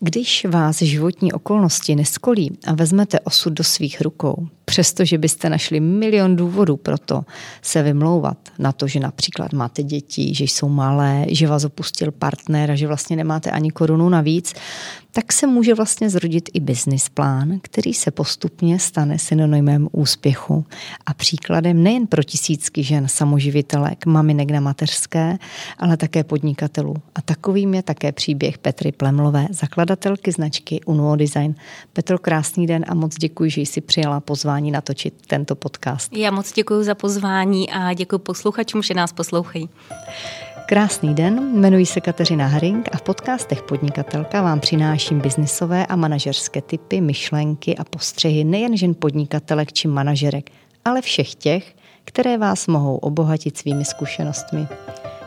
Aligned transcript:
Když 0.00 0.44
vás 0.44 0.82
životní 0.82 1.32
okolnosti 1.32 1.94
neskolí 1.94 2.58
a 2.66 2.74
vezmete 2.74 3.20
osud 3.20 3.52
do 3.52 3.64
svých 3.64 4.00
rukou, 4.00 4.48
přestože 4.64 5.18
byste 5.18 5.50
našli 5.50 5.80
milion 5.80 6.36
důvodů 6.36 6.76
pro 6.76 6.98
to 6.98 7.24
se 7.62 7.82
vymlouvat 7.82 8.38
na 8.58 8.72
to, 8.72 8.86
že 8.86 9.00
například 9.00 9.52
máte 9.52 9.82
děti, 9.82 10.34
že 10.34 10.44
jsou 10.44 10.68
malé, 10.68 11.26
že 11.28 11.46
vás 11.46 11.64
opustil 11.64 12.12
partner 12.12 12.70
a 12.70 12.74
že 12.74 12.86
vlastně 12.86 13.16
nemáte 13.16 13.50
ani 13.50 13.70
korunu 13.70 14.08
navíc, 14.08 14.54
tak 15.16 15.32
se 15.32 15.46
může 15.46 15.74
vlastně 15.74 16.10
zrodit 16.10 16.48
i 16.52 16.60
business 16.60 17.08
plán, 17.08 17.58
který 17.62 17.94
se 17.94 18.10
postupně 18.10 18.78
stane 18.78 19.18
synonymem 19.18 19.88
úspěchu 19.92 20.64
a 21.06 21.14
příkladem 21.14 21.82
nejen 21.82 22.06
pro 22.06 22.22
tisícky 22.22 22.82
žen 22.82 23.08
samoživitelek, 23.08 24.06
maminek 24.06 24.50
na 24.50 24.60
mateřské, 24.60 25.38
ale 25.78 25.96
také 25.96 26.24
podnikatelů. 26.24 26.94
A 27.14 27.22
takovým 27.22 27.74
je 27.74 27.82
také 27.82 28.12
příběh 28.12 28.58
Petry 28.58 28.92
Plemlové, 28.92 29.46
zakladatelky 29.50 30.32
značky 30.32 30.80
Unuo 30.86 31.16
Design. 31.16 31.54
Petro, 31.92 32.18
krásný 32.18 32.66
den 32.66 32.84
a 32.88 32.94
moc 32.94 33.16
děkuji, 33.16 33.50
že 33.50 33.60
jsi 33.60 33.80
přijala 33.80 34.20
pozvání 34.20 34.70
natočit 34.70 35.14
tento 35.26 35.54
podcast. 35.54 36.16
Já 36.16 36.30
moc 36.30 36.52
děkuji 36.52 36.82
za 36.82 36.94
pozvání 36.94 37.70
a 37.70 37.92
děkuji 37.92 38.18
posluchačům, 38.18 38.82
že 38.82 38.94
nás 38.94 39.12
poslouchají. 39.12 39.68
Krásný 40.68 41.14
den, 41.14 41.50
jmenuji 41.54 41.86
se 41.86 42.00
Kateřina 42.00 42.46
Haring 42.46 42.88
a 42.92 42.96
v 42.96 43.02
podcastech 43.02 43.62
Podnikatelka 43.62 44.42
vám 44.42 44.60
přináším 44.60 45.20
biznisové 45.20 45.86
a 45.86 45.96
manažerské 45.96 46.62
typy, 46.62 47.00
myšlenky 47.00 47.76
a 47.76 47.84
postřehy 47.84 48.44
nejen 48.44 48.76
žen 48.76 48.94
podnikatelek 48.98 49.72
či 49.72 49.88
manažerek, 49.88 50.50
ale 50.84 51.02
všech 51.02 51.34
těch, 51.34 51.76
které 52.04 52.38
vás 52.38 52.66
mohou 52.66 52.96
obohatit 52.96 53.56
svými 53.56 53.84
zkušenostmi. 53.84 54.66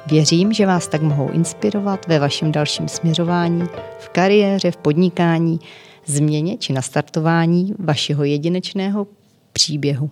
Věřím, 0.07 0.53
že 0.53 0.65
vás 0.65 0.87
tak 0.87 1.01
mohou 1.01 1.29
inspirovat 1.29 2.07
ve 2.07 2.19
vašem 2.19 2.51
dalším 2.51 2.87
směřování, 2.87 3.63
v 3.99 4.09
kariéře, 4.09 4.71
v 4.71 4.77
podnikání, 4.77 5.59
změně 6.05 6.57
či 6.57 6.73
nastartování 6.73 7.73
vašeho 7.79 8.23
jedinečného 8.23 9.07
příběhu. 9.53 10.09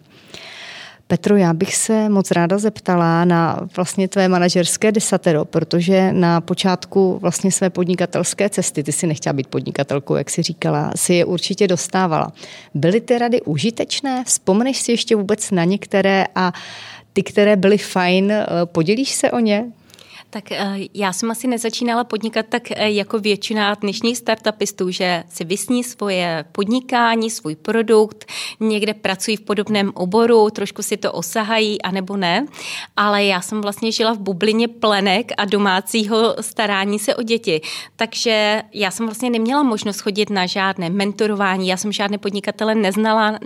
Petro, 1.09 1.38
já 1.38 1.53
bych 1.53 1.75
se 1.75 2.09
moc 2.09 2.31
ráda 2.31 2.58
zeptala 2.58 3.25
na 3.25 3.67
vlastně 3.75 4.08
tvé 4.08 4.27
manažerské 4.27 4.91
desatero, 4.91 5.45
protože 5.45 6.11
na 6.11 6.41
počátku 6.41 7.19
vlastně 7.22 7.52
své 7.52 7.69
podnikatelské 7.69 8.49
cesty, 8.49 8.83
ty 8.83 8.91
si 8.91 9.08
nechtěla 9.08 9.33
být 9.33 9.47
podnikatelkou, 9.47 10.16
jak 10.16 10.30
si 10.30 10.41
říkala, 10.41 10.91
si 10.95 11.14
je 11.14 11.25
určitě 11.25 11.67
dostávala. 11.67 12.31
Byly 12.73 13.02
ty 13.02 13.17
rady 13.17 13.41
užitečné? 13.41 14.23
Vzpomeneš 14.23 14.77
si 14.77 14.91
ještě 14.91 15.16
vůbec 15.16 15.52
na 15.52 15.64
některé 15.64 16.25
a 16.36 16.53
ty, 17.14 17.23
které 17.23 17.55
byly 17.55 17.77
fajn, 17.77 18.33
podělíš 18.66 19.11
se 19.11 19.31
o 19.31 19.39
ně? 19.39 19.66
Tak 20.30 20.52
eh, 20.52 20.78
já 20.94 21.14
jsem 21.14 21.31
asi 21.31 21.47
nezačínala 21.47 22.03
podnikat 22.03 22.45
tak 22.50 22.72
eh, 22.72 22.92
jako 22.92 23.20
většina 23.20 23.73
dnešních 23.73 24.17
startupistů, 24.17 24.92
že 24.92 25.23
si 25.30 25.45
vysní 25.45 25.83
svoje 25.83 26.45
podnikání, 26.52 27.30
svůj 27.30 27.56
produkt, 27.56 28.25
někde 28.59 28.94
pracují 28.94 29.38
v 29.38 29.42
podobném 29.42 29.92
oboru, 29.95 30.50
trošku 30.50 30.83
si 30.83 30.98
to 30.98 31.11
osahají, 31.11 31.81
anebo 31.81 32.17
ne. 32.17 32.45
Ale 32.98 33.25
já 33.25 33.42
jsem 33.42 33.61
vlastně 33.61 33.92
žila 33.92 34.14
v 34.14 34.20
bublině 34.20 34.67
plenek 34.67 35.31
a 35.38 35.45
domácího 35.45 36.36
starání 36.42 37.00
se 37.00 37.16
o 37.16 37.23
děti. 37.23 37.61
Takže 37.95 38.64
já 38.73 38.92
jsem 38.92 39.05
vlastně 39.05 39.30
neměla 39.30 39.64
možnost 39.64 40.00
chodit 40.00 40.30
na 40.30 40.45
žádné 40.45 40.89
mentorování, 40.89 41.67
já 41.67 41.78
jsem 41.78 41.92
žádné 41.92 42.17
podnikatele 42.17 42.75
neznala, 42.75 43.39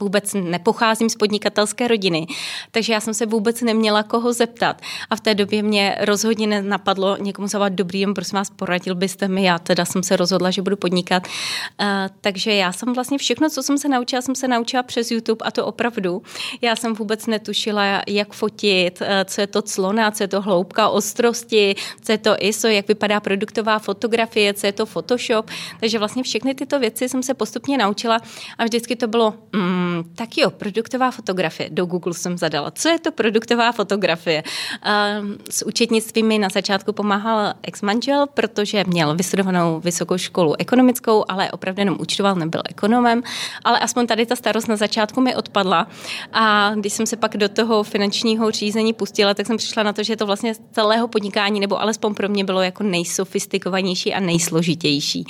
vůbec 0.00 0.34
nepocházím 0.34 1.08
z 1.08 1.16
podnikatelské 1.16 1.88
rodiny, 1.88 2.26
takže 2.70 2.92
já 2.92 3.00
jsem 3.00 3.14
se 3.14 3.26
vůbec 3.26 3.60
neměla 3.60 4.02
koho 4.02 4.32
zeptat. 4.32 4.82
A 5.10 5.16
v 5.16 5.20
té 5.20 5.34
době 5.34 5.62
mě 5.62 5.96
rozhodně 6.00 6.22
rozhodně 6.32 6.62
nenapadlo 6.62 7.16
někomu 7.16 7.48
zavolat 7.48 7.72
dobrý, 7.72 8.06
prosím 8.14 8.36
vás, 8.36 8.50
poradil 8.50 8.94
byste 8.94 9.28
mi, 9.28 9.44
já 9.44 9.58
teda 9.58 9.84
jsem 9.84 10.02
se 10.02 10.16
rozhodla, 10.16 10.50
že 10.50 10.62
budu 10.62 10.76
podnikat. 10.76 11.26
Uh, 11.26 11.86
takže 12.20 12.54
já 12.54 12.72
jsem 12.72 12.94
vlastně 12.94 13.18
všechno, 13.18 13.50
co 13.50 13.62
jsem 13.62 13.78
se 13.78 13.88
naučila, 13.88 14.22
jsem 14.22 14.34
se 14.34 14.48
naučila 14.48 14.82
přes 14.82 15.10
YouTube 15.10 15.44
a 15.44 15.50
to 15.50 15.66
opravdu. 15.66 16.22
Já 16.60 16.76
jsem 16.76 16.94
vůbec 16.94 17.26
netušila, 17.26 18.02
jak 18.08 18.32
fotit, 18.32 19.00
uh, 19.00 19.06
co 19.24 19.40
je 19.40 19.46
to 19.46 19.62
clona, 19.62 20.10
co 20.10 20.24
je 20.24 20.28
to 20.28 20.40
hloubka 20.40 20.88
ostrosti, 20.88 21.74
co 22.02 22.12
je 22.12 22.18
to 22.18 22.36
ISO, 22.38 22.68
jak 22.68 22.88
vypadá 22.88 23.20
produktová 23.20 23.78
fotografie, 23.78 24.54
co 24.54 24.66
je 24.66 24.72
to 24.72 24.86
Photoshop. 24.86 25.50
Takže 25.80 25.98
vlastně 25.98 26.22
všechny 26.22 26.54
tyto 26.54 26.78
věci 26.78 27.08
jsem 27.08 27.22
se 27.22 27.34
postupně 27.34 27.78
naučila 27.78 28.20
a 28.58 28.64
vždycky 28.64 28.96
to 28.96 29.06
bylo, 29.06 29.34
mm, 29.52 30.04
tak 30.14 30.38
jo, 30.38 30.50
produktová 30.50 31.10
fotografie. 31.10 31.68
Do 31.70 31.86
Google 31.86 32.14
jsem 32.14 32.38
zadala, 32.38 32.70
co 32.70 32.88
je 32.88 32.98
to 32.98 33.12
produktová 33.12 33.72
fotografie. 33.72 34.42
Uh, 34.42 35.28
s 35.50 35.66
účetnictvím 36.12 36.26
mi 36.26 36.38
na 36.38 36.48
začátku 36.48 36.92
pomáhal 36.92 37.54
ex-manžel, 37.62 38.26
protože 38.34 38.84
měl 38.86 39.16
vystudovanou 39.16 39.80
vysokou 39.80 40.18
školu 40.18 40.54
ekonomickou, 40.58 41.24
ale 41.28 41.50
opravdu 41.50 41.80
jenom 41.80 41.96
účtoval, 42.00 42.34
nebyl 42.34 42.62
ekonomem, 42.68 43.22
ale 43.64 43.78
aspoň 43.78 44.06
tady 44.06 44.26
ta 44.26 44.36
starost 44.36 44.68
na 44.68 44.76
začátku 44.76 45.20
mi 45.20 45.34
odpadla. 45.36 45.88
A 46.32 46.74
když 46.74 46.92
jsem 46.92 47.06
se 47.06 47.16
pak 47.16 47.36
do 47.36 47.48
toho 47.48 47.82
finančního 47.82 48.50
řízení 48.50 48.92
pustila, 48.92 49.34
tak 49.34 49.46
jsem 49.46 49.56
přišla 49.56 49.82
na 49.82 49.92
to, 49.92 50.02
že 50.02 50.16
to 50.16 50.26
vlastně 50.26 50.54
z 50.54 50.60
celého 50.72 51.08
podnikání, 51.08 51.60
nebo 51.60 51.80
alespoň 51.80 52.14
pro 52.14 52.28
mě 52.28 52.44
bylo 52.44 52.62
jako 52.62 52.82
nejsofistikovanější 52.82 54.14
a 54.14 54.20
nejsložitější. 54.20 55.24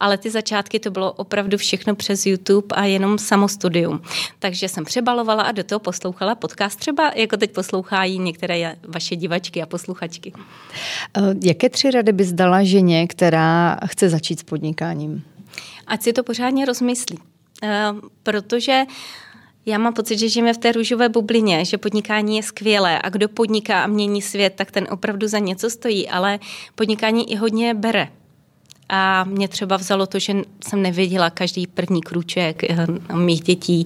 Ale 0.00 0.18
ty 0.18 0.30
začátky 0.30 0.80
to 0.80 0.90
bylo 0.90 1.12
opravdu 1.12 1.58
všechno 1.58 1.94
přes 1.94 2.26
YouTube 2.26 2.76
a 2.76 2.84
jenom 2.84 3.18
samostudium. 3.18 4.00
Takže 4.38 4.68
jsem 4.68 4.84
přebalovala 4.84 5.42
a 5.42 5.52
do 5.52 5.64
toho 5.64 5.78
poslouchala 5.78 6.34
podcast 6.34 6.78
třeba, 6.78 7.12
jako 7.16 7.36
teď 7.36 7.50
poslouchají 7.52 8.18
některé 8.18 8.76
vaše 8.88 9.16
divačky 9.16 9.62
a 9.62 9.66
posluchačky. 9.66 10.19
Eh, 10.26 11.20
jaké 11.44 11.68
tři 11.68 11.90
rady 11.90 12.12
bys 12.12 12.32
dala 12.32 12.62
ženě, 12.62 13.06
která 13.06 13.76
chce 13.86 14.08
začít 14.08 14.40
s 14.40 14.42
podnikáním? 14.42 15.22
Ať 15.86 16.02
si 16.02 16.12
to 16.12 16.22
pořádně 16.22 16.64
rozmyslí. 16.64 17.18
Eh, 17.62 17.92
protože 18.22 18.84
já 19.66 19.78
mám 19.78 19.92
pocit, 19.92 20.18
že 20.18 20.28
žijeme 20.28 20.54
v 20.54 20.58
té 20.58 20.72
růžové 20.72 21.08
bublině, 21.08 21.64
že 21.64 21.78
podnikání 21.78 22.36
je 22.36 22.42
skvělé 22.42 22.98
a 23.02 23.08
kdo 23.08 23.28
podniká 23.28 23.82
a 23.82 23.86
mění 23.86 24.22
svět, 24.22 24.52
tak 24.56 24.70
ten 24.70 24.86
opravdu 24.90 25.28
za 25.28 25.38
něco 25.38 25.70
stojí, 25.70 26.08
ale 26.08 26.38
podnikání 26.74 27.32
i 27.32 27.36
hodně 27.36 27.74
bere. 27.74 28.08
A 28.88 29.24
mě 29.24 29.48
třeba 29.48 29.76
vzalo 29.76 30.06
to, 30.06 30.18
že 30.18 30.34
jsem 30.68 30.82
nevěděla 30.82 31.30
každý 31.30 31.66
první 31.66 32.02
krůček 32.02 32.64
eh, 32.64 32.86
mých 33.14 33.40
dětí 33.40 33.84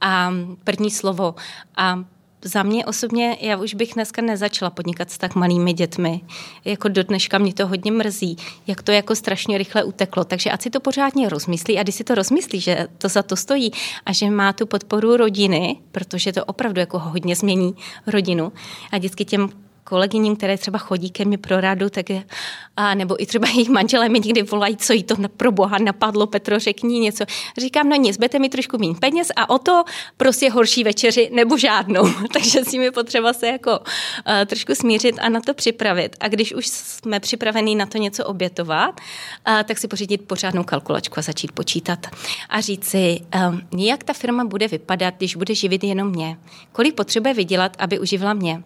a 0.00 0.32
první 0.64 0.90
slovo. 0.90 1.34
A 1.76 2.04
za 2.44 2.62
mě 2.62 2.86
osobně, 2.86 3.36
já 3.40 3.56
už 3.56 3.74
bych 3.74 3.94
dneska 3.94 4.22
nezačala 4.22 4.70
podnikat 4.70 5.10
s 5.10 5.18
tak 5.18 5.34
malými 5.34 5.72
dětmi. 5.72 6.20
Jako 6.64 6.88
do 6.88 7.02
dneška 7.02 7.38
mě 7.38 7.54
to 7.54 7.66
hodně 7.66 7.92
mrzí, 7.92 8.36
jak 8.66 8.82
to 8.82 8.92
jako 8.92 9.14
strašně 9.14 9.58
rychle 9.58 9.84
uteklo. 9.84 10.24
Takže 10.24 10.50
ať 10.50 10.62
si 10.62 10.70
to 10.70 10.80
pořádně 10.80 11.28
rozmyslí 11.28 11.78
a 11.78 11.82
když 11.82 11.94
si 11.94 12.04
to 12.04 12.14
rozmyslí, 12.14 12.60
že 12.60 12.88
to 12.98 13.08
za 13.08 13.22
to 13.22 13.36
stojí 13.36 13.72
a 14.06 14.12
že 14.12 14.30
má 14.30 14.52
tu 14.52 14.66
podporu 14.66 15.16
rodiny, 15.16 15.76
protože 15.92 16.32
to 16.32 16.44
opravdu 16.44 16.80
jako 16.80 16.98
hodně 16.98 17.36
změní 17.36 17.74
rodinu. 18.06 18.52
A 18.92 18.98
vždycky 18.98 19.24
těm 19.24 19.48
kolegyním, 19.84 20.36
které 20.36 20.58
třeba 20.58 20.78
chodí 20.78 21.10
ke 21.10 21.24
mně 21.24 21.38
pro 21.38 21.60
radu, 21.60 21.90
tak 21.90 22.10
je, 22.10 22.24
a 22.76 22.94
nebo 22.94 23.22
i 23.22 23.26
třeba 23.26 23.48
jejich 23.54 23.68
manželé 23.68 24.08
mi 24.08 24.20
někdy 24.20 24.42
volají, 24.42 24.76
co 24.76 24.92
jí 24.92 25.02
to 25.02 25.14
pro 25.36 25.52
boha 25.52 25.78
napadlo, 25.78 26.26
Petro, 26.26 26.58
řekni 26.58 27.00
něco. 27.00 27.24
Říkám, 27.58 27.88
no 27.88 27.96
nic, 27.96 28.16
budete 28.16 28.38
mi 28.38 28.48
trošku 28.48 28.78
méně 28.78 28.94
peněz 28.94 29.28
a 29.36 29.50
o 29.50 29.58
to 29.58 29.84
prostě 30.16 30.50
horší 30.50 30.84
večeři 30.84 31.30
nebo 31.32 31.58
žádnou. 31.58 32.12
Takže 32.32 32.64
s 32.64 32.72
nimi 32.72 32.90
potřeba 32.90 33.32
se 33.32 33.46
jako 33.46 33.78
uh, 33.78 33.84
trošku 34.46 34.74
smířit 34.74 35.18
a 35.20 35.28
na 35.28 35.40
to 35.40 35.54
připravit. 35.54 36.16
A 36.20 36.28
když 36.28 36.54
už 36.54 36.66
jsme 36.66 37.20
připravení 37.20 37.76
na 37.76 37.86
to 37.86 37.98
něco 37.98 38.24
obětovat, 38.24 39.00
uh, 39.48 39.62
tak 39.62 39.78
si 39.78 39.88
pořídit 39.88 40.28
pořádnou 40.28 40.64
kalkulačku 40.64 41.18
a 41.18 41.22
začít 41.22 41.52
počítat. 41.52 42.06
A 42.48 42.60
říct 42.60 42.84
si, 42.84 43.20
um, 43.48 43.80
jak 43.80 44.04
ta 44.04 44.12
firma 44.12 44.44
bude 44.44 44.68
vypadat, 44.68 45.14
když 45.16 45.36
bude 45.36 45.54
živit 45.54 45.84
jenom 45.84 46.08
mě. 46.08 46.38
Kolik 46.72 46.94
potřebuje 46.94 47.34
vydělat, 47.34 47.76
aby 47.78 47.98
uživila 47.98 48.32
mě 48.32 48.62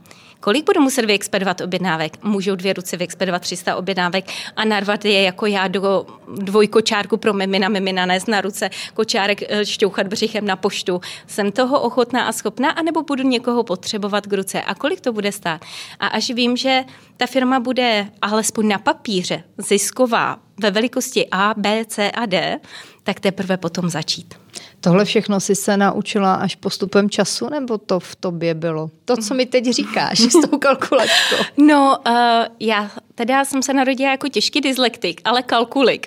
Kolik 0.47 0.67
budu 0.67 0.81
muset 0.81 1.05
vyexpedovat 1.05 1.61
objednávek? 1.61 2.25
Můžou 2.25 2.55
dvě 2.55 2.73
ruce 2.73 2.97
vyexpedovat 2.97 3.43
300 3.43 3.77
objednávek 3.77 4.25
a 4.57 4.65
narvat 4.65 5.05
je 5.05 5.23
jako 5.23 5.47
já 5.47 5.69
do 5.69 6.07
dvojkočárku 6.35 7.17
pro 7.17 7.33
mimina, 7.33 7.69
mimina 7.69 8.07
nést 8.07 8.29
na 8.29 8.41
ruce, 8.41 8.71
kočárek 8.95 9.43
eh, 9.43 9.67
šťouchat 9.67 10.07
břichem 10.07 10.47
na 10.47 10.57
poštu. 10.57 11.01
Jsem 11.27 11.53
toho 11.53 11.81
ochotná 11.81 12.27
a 12.27 12.33
schopná, 12.33 12.71
anebo 12.71 13.03
budu 13.03 13.23
někoho 13.23 13.65
potřebovat 13.65 14.27
k 14.27 14.33
ruce? 14.33 14.63
A 14.63 14.75
kolik 14.75 15.01
to 15.01 15.13
bude 15.13 15.33
stát? 15.33 15.61
A 16.01 16.07
až 16.07 16.31
vím, 16.31 16.57
že 16.57 16.85
ta 17.17 17.27
firma 17.27 17.61
bude 17.61 18.09
alespoň 18.23 18.69
na 18.69 18.79
papíře 18.79 19.43
zisková 19.59 20.39
ve 20.61 20.71
velikosti 20.71 21.27
A, 21.31 21.55
B, 21.57 21.85
C 21.85 22.11
a 22.11 22.27
D, 22.27 22.61
tak 23.03 23.21
teprve 23.21 23.57
potom 23.57 23.91
začít. 23.91 24.46
Tohle 24.81 25.05
všechno 25.05 25.41
si 25.41 25.55
se 25.55 25.77
naučila 25.77 26.35
až 26.35 26.55
postupem 26.55 27.11
času, 27.11 27.49
nebo 27.49 27.79
to 27.79 28.01
v 28.01 28.17
tobě 28.17 28.55
bylo? 28.55 28.91
To, 29.05 29.17
co 29.17 29.35
mi 29.35 29.47
teď 29.47 29.65
říkáš 29.71 30.21
s 30.21 30.33
tou 30.33 30.59
kalkulačkou. 30.59 31.37
No, 31.57 31.99
uh, 32.07 32.15
já 32.61 32.91
teda 33.17 33.45
jsem 33.45 33.63
se 33.63 33.73
narodila 33.73 34.11
jako 34.11 34.29
těžký 34.29 34.61
dyslektik, 34.61 35.21
ale 35.25 35.43
kalkulik. 35.43 36.07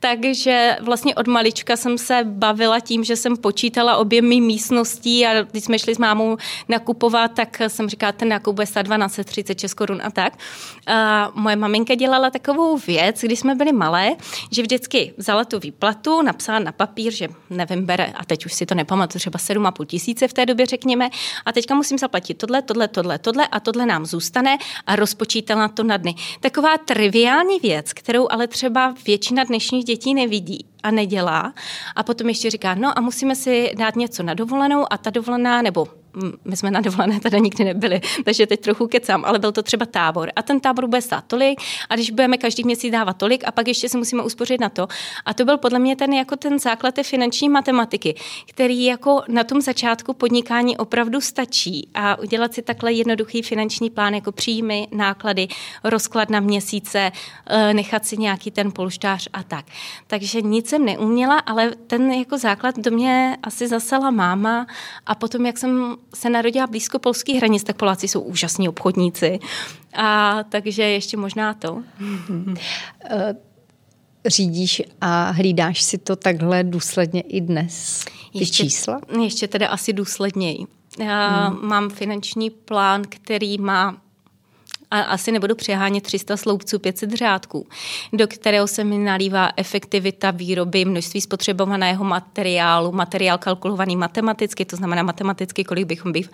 Takže 0.00 0.76
vlastně 0.80 1.14
od 1.14 1.26
malička 1.26 1.76
jsem 1.76 1.98
se 1.98 2.20
bavila 2.24 2.80
tím, 2.80 3.04
že 3.04 3.16
jsem 3.16 3.36
počítala 3.36 3.96
objemy 3.96 4.40
místností 4.40 5.26
a 5.26 5.42
když 5.42 5.64
jsme 5.64 5.78
šli 5.78 5.94
s 5.94 5.98
mámou 5.98 6.36
nakupovat, 6.68 7.30
tak 7.34 7.62
jsem 7.68 7.88
říkala, 7.88 8.12
ten 8.12 8.28
nákup 8.28 8.54
bude 8.54 8.66
stát 8.66 8.82
1236 8.82 9.74
korun 9.74 10.00
a 10.04 10.10
tak. 10.10 10.38
A 10.86 11.30
moje 11.34 11.56
maminka 11.56 11.94
dělala 11.94 12.30
takovou 12.30 12.76
věc, 12.76 13.20
když 13.20 13.40
jsme 13.40 13.54
byli 13.54 13.72
malé, 13.72 14.16
že 14.50 14.62
vždycky 14.62 15.14
vzala 15.16 15.44
tu 15.44 15.58
výplatu, 15.58 16.22
napsala 16.22 16.58
na 16.58 16.72
papír, 16.72 17.12
že 17.12 17.28
nevím, 17.50 17.86
bere, 17.90 18.12
a 18.14 18.24
teď 18.24 18.46
už 18.46 18.52
si 18.52 18.66
to 18.66 18.74
nepamatuju, 18.74 19.20
třeba 19.20 19.38
7,5 19.38 19.86
tisíce 19.86 20.28
v 20.28 20.32
té 20.32 20.46
době, 20.46 20.66
řekněme, 20.66 21.10
a 21.44 21.52
teďka 21.52 21.74
musím 21.74 21.98
zaplatit 21.98 22.34
tohle, 22.34 22.62
tohle, 22.62 22.88
tohle, 22.88 23.18
tohle 23.18 23.46
a 23.46 23.60
tohle 23.60 23.86
nám 23.86 24.06
zůstane 24.06 24.58
a 24.86 24.96
rozpočítala 24.96 25.68
to 25.68 25.82
na 25.82 25.96
dny. 25.96 26.14
Taková 26.40 26.78
triviální 26.78 27.58
věc, 27.60 27.92
kterou 27.92 28.28
ale 28.30 28.46
třeba 28.46 28.94
většina 29.06 29.44
dnešních 29.44 29.84
dětí 29.84 30.14
nevidí 30.14 30.66
a 30.82 30.90
nedělá. 30.90 31.54
A 31.96 32.02
potom 32.02 32.28
ještě 32.28 32.50
říká, 32.50 32.74
no 32.74 32.98
a 32.98 33.00
musíme 33.00 33.34
si 33.34 33.72
dát 33.78 33.96
něco 33.96 34.22
na 34.22 34.34
dovolenou 34.34 34.86
a 34.90 34.96
ta 34.96 35.10
dovolená, 35.10 35.62
nebo 35.62 35.99
my 36.44 36.56
jsme 36.56 36.70
na 36.70 36.80
dovolené 36.80 37.20
teda 37.20 37.38
nikdy 37.38 37.64
nebyli, 37.64 38.00
takže 38.24 38.46
teď 38.46 38.60
trochu 38.60 38.86
kecám, 38.86 39.24
ale 39.24 39.38
byl 39.38 39.52
to 39.52 39.62
třeba 39.62 39.86
tábor. 39.86 40.30
A 40.36 40.42
ten 40.42 40.60
tábor 40.60 40.86
bude 40.86 41.02
stát 41.02 41.24
tolik 41.26 41.60
a 41.88 41.94
když 41.94 42.10
budeme 42.10 42.38
každý 42.38 42.64
měsíc 42.64 42.92
dávat 42.92 43.16
tolik 43.16 43.44
a 43.46 43.52
pak 43.52 43.68
ještě 43.68 43.88
se 43.88 43.98
musíme 43.98 44.22
uspořit 44.22 44.60
na 44.60 44.68
to. 44.68 44.88
A 45.24 45.34
to 45.34 45.44
byl 45.44 45.58
podle 45.58 45.78
mě 45.78 45.96
ten 45.96 46.12
jako 46.12 46.36
ten 46.36 46.58
základ 46.58 46.94
té 46.94 47.02
finanční 47.02 47.48
matematiky, 47.48 48.14
který 48.48 48.84
jako 48.84 49.22
na 49.28 49.44
tom 49.44 49.60
začátku 49.60 50.14
podnikání 50.14 50.76
opravdu 50.76 51.20
stačí 51.20 51.88
a 51.94 52.18
udělat 52.18 52.54
si 52.54 52.62
takhle 52.62 52.92
jednoduchý 52.92 53.42
finanční 53.42 53.90
plán 53.90 54.14
jako 54.14 54.32
příjmy, 54.32 54.88
náklady, 54.92 55.48
rozklad 55.84 56.30
na 56.30 56.40
měsíce, 56.40 57.12
eh, 57.46 57.74
nechat 57.74 58.06
si 58.06 58.16
nějaký 58.16 58.50
ten 58.50 58.72
polštář 58.72 59.28
a 59.32 59.42
tak. 59.42 59.64
Takže 60.06 60.42
nic 60.42 60.68
jsem 60.68 60.84
neuměla, 60.84 61.38
ale 61.38 61.70
ten 61.86 62.12
jako 62.12 62.38
základ 62.38 62.78
do 62.78 62.90
mě 62.90 63.36
asi 63.42 63.68
zasala 63.68 64.10
máma 64.10 64.66
a 65.06 65.14
potom, 65.14 65.46
jak 65.46 65.58
jsem 65.58 65.96
se 66.14 66.30
narodila 66.30 66.66
blízko 66.66 66.98
polských 66.98 67.36
hranic, 67.36 67.62
tak 67.64 67.76
Poláci 67.76 68.08
jsou 68.08 68.20
úžasní 68.20 68.68
obchodníci. 68.68 69.38
A 69.94 70.38
takže 70.48 70.82
ještě 70.82 71.16
možná 71.16 71.54
to. 71.54 71.82
Řídíš 74.26 74.82
a 75.00 75.30
hlídáš 75.30 75.82
si 75.82 75.98
to 75.98 76.16
takhle 76.16 76.64
důsledně 76.64 77.20
i 77.20 77.40
dnes? 77.40 78.04
Ty 78.32 78.38
ještě, 78.38 78.64
čísla? 78.64 79.00
Ještě 79.22 79.48
teda 79.48 79.68
asi 79.68 79.92
důsledněji. 79.92 80.66
Já 80.98 81.48
hmm. 81.48 81.68
mám 81.68 81.90
finanční 81.90 82.50
plán, 82.50 83.02
který 83.08 83.58
má 83.58 83.96
a 84.90 85.00
asi 85.00 85.32
nebudu 85.32 85.54
přehánět 85.54 86.04
300 86.04 86.36
sloupců, 86.36 86.78
500 86.78 87.10
řádků, 87.10 87.66
do 88.12 88.28
kterého 88.28 88.66
se 88.66 88.84
mi 88.84 88.98
nalívá 88.98 89.50
efektivita 89.56 90.30
výroby, 90.30 90.84
množství 90.84 91.20
spotřebovaného 91.20 92.04
materiálu, 92.04 92.92
materiál 92.92 93.38
kalkulovaný 93.38 93.96
matematicky, 93.96 94.64
to 94.64 94.76
znamená 94.76 95.02
matematicky, 95.02 95.64
kolik 95.64 95.86
bychom, 95.86 96.12
býv, 96.12 96.30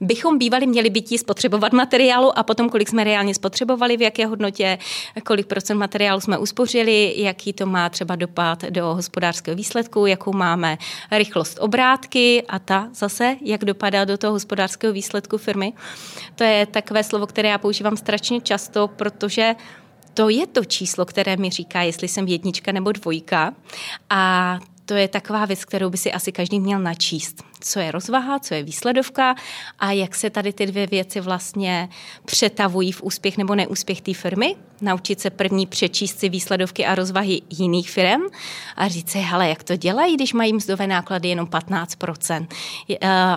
bychom 0.00 0.38
bývali 0.38 0.66
měli 0.66 0.90
být 0.90 1.18
spotřebovat 1.18 1.72
materiálu 1.72 2.38
a 2.38 2.42
potom 2.42 2.68
kolik 2.68 2.88
jsme 2.88 3.04
reálně 3.04 3.34
spotřebovali, 3.34 3.96
v 3.96 4.02
jaké 4.02 4.26
hodnotě, 4.26 4.78
kolik 5.24 5.46
procent 5.46 5.78
materiálu 5.78 6.20
jsme 6.20 6.38
uspořili, 6.38 7.14
jaký 7.16 7.52
to 7.52 7.66
má 7.66 7.88
třeba 7.88 8.16
dopad 8.16 8.64
do 8.64 8.94
hospodářského 8.94 9.56
výsledku, 9.56 10.06
jakou 10.06 10.32
máme 10.32 10.78
rychlost 11.10 11.58
obrátky 11.60 12.42
a 12.48 12.58
ta 12.58 12.88
zase, 12.94 13.36
jak 13.40 13.64
dopadá 13.64 14.04
do 14.04 14.18
toho 14.18 14.32
hospodářského 14.32 14.92
výsledku 14.92 15.38
firmy. 15.38 15.72
To 16.34 16.44
je 16.44 16.66
takové 16.66 17.04
slovo, 17.04 17.26
které 17.26 17.48
já 17.48 17.58
používám 17.58 17.89
používám 17.90 17.96
strašně 17.96 18.40
často, 18.40 18.88
protože 18.88 19.54
to 20.14 20.28
je 20.28 20.46
to 20.46 20.64
číslo, 20.64 21.04
které 21.04 21.36
mi 21.36 21.50
říká, 21.50 21.82
jestli 21.82 22.08
jsem 22.08 22.28
jednička 22.28 22.72
nebo 22.72 22.92
dvojka. 22.92 23.54
A 24.10 24.58
to 24.84 24.94
je 24.94 25.08
taková 25.08 25.46
věc, 25.46 25.64
kterou 25.64 25.90
by 25.90 25.98
si 25.98 26.12
asi 26.12 26.32
každý 26.32 26.60
měl 26.60 26.78
načíst 26.78 27.42
co 27.60 27.80
je 27.80 27.90
rozvaha, 27.90 28.38
co 28.38 28.54
je 28.54 28.62
výsledovka 28.62 29.34
a 29.78 29.92
jak 29.92 30.14
se 30.14 30.30
tady 30.30 30.52
ty 30.52 30.66
dvě 30.66 30.86
věci 30.86 31.20
vlastně 31.20 31.88
přetavují 32.24 32.92
v 32.92 33.02
úspěch 33.02 33.38
nebo 33.38 33.54
neúspěch 33.54 34.00
té 34.00 34.14
firmy. 34.14 34.56
Naučit 34.80 35.20
se 35.20 35.30
první 35.30 35.66
přečíst 35.66 36.18
si 36.18 36.28
výsledovky 36.28 36.86
a 36.86 36.94
rozvahy 36.94 37.42
jiných 37.50 37.90
firm 37.90 38.22
a 38.76 38.88
říct 38.88 39.10
si, 39.10 39.18
hele, 39.18 39.48
jak 39.48 39.62
to 39.62 39.76
dělají, 39.76 40.14
když 40.16 40.32
mají 40.32 40.52
mzdové 40.52 40.86
náklady 40.86 41.28
jenom 41.28 41.46
15%. 41.46 42.40
Uh, 42.40 42.96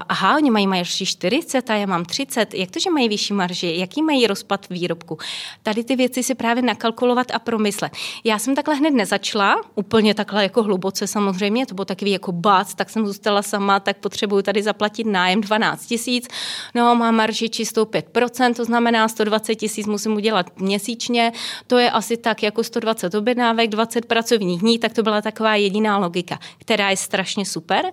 aha, 0.09 0.35
oni 0.35 0.51
mají 0.51 0.67
marži 0.67 1.05
40 1.05 1.69
a 1.69 1.75
já 1.75 1.85
mám 1.85 2.05
30. 2.05 2.53
Jak 2.53 2.71
to, 2.71 2.79
že 2.79 2.89
mají 2.89 3.09
vyšší 3.09 3.33
marži? 3.33 3.73
Jaký 3.77 4.01
mají 4.01 4.27
rozpad 4.27 4.69
výrobku? 4.69 5.17
Tady 5.63 5.83
ty 5.83 5.95
věci 5.95 6.23
si 6.23 6.35
právě 6.35 6.63
nakalkulovat 6.63 7.31
a 7.31 7.39
promyslet. 7.39 7.91
Já 8.23 8.39
jsem 8.39 8.55
takhle 8.55 8.75
hned 8.75 8.91
nezačala, 8.91 9.61
úplně 9.75 10.13
takhle 10.13 10.43
jako 10.43 10.63
hluboce 10.63 11.07
samozřejmě, 11.07 11.65
to 11.65 11.75
bylo 11.75 11.85
takový 11.85 12.11
jako 12.11 12.31
bác, 12.31 12.73
tak 12.73 12.89
jsem 12.89 13.05
zůstala 13.07 13.41
sama, 13.41 13.79
tak 13.79 13.97
pod 13.97 14.12
potřebuju 14.13 14.41
tady 14.41 14.63
zaplatit 14.63 15.07
nájem 15.07 15.41
12 15.41 15.85
tisíc, 15.85 16.27
no 16.75 16.95
mám 16.95 17.15
marži 17.15 17.49
čistou 17.49 17.83
5%, 17.83 18.53
to 18.53 18.65
znamená 18.65 19.07
120 19.07 19.55
tisíc 19.55 19.87
musím 19.87 20.15
udělat 20.15 20.59
měsíčně, 20.59 21.31
to 21.67 21.77
je 21.77 21.91
asi 21.91 22.17
tak 22.17 22.43
jako 22.43 22.63
120 22.63 23.15
objednávek, 23.15 23.69
20 23.69 24.05
pracovních 24.05 24.61
dní, 24.61 24.79
tak 24.79 24.93
to 24.93 25.03
byla 25.03 25.21
taková 25.21 25.55
jediná 25.55 25.97
logika, 25.97 26.39
která 26.57 26.89
je 26.89 26.97
strašně 26.97 27.45
super, 27.45 27.85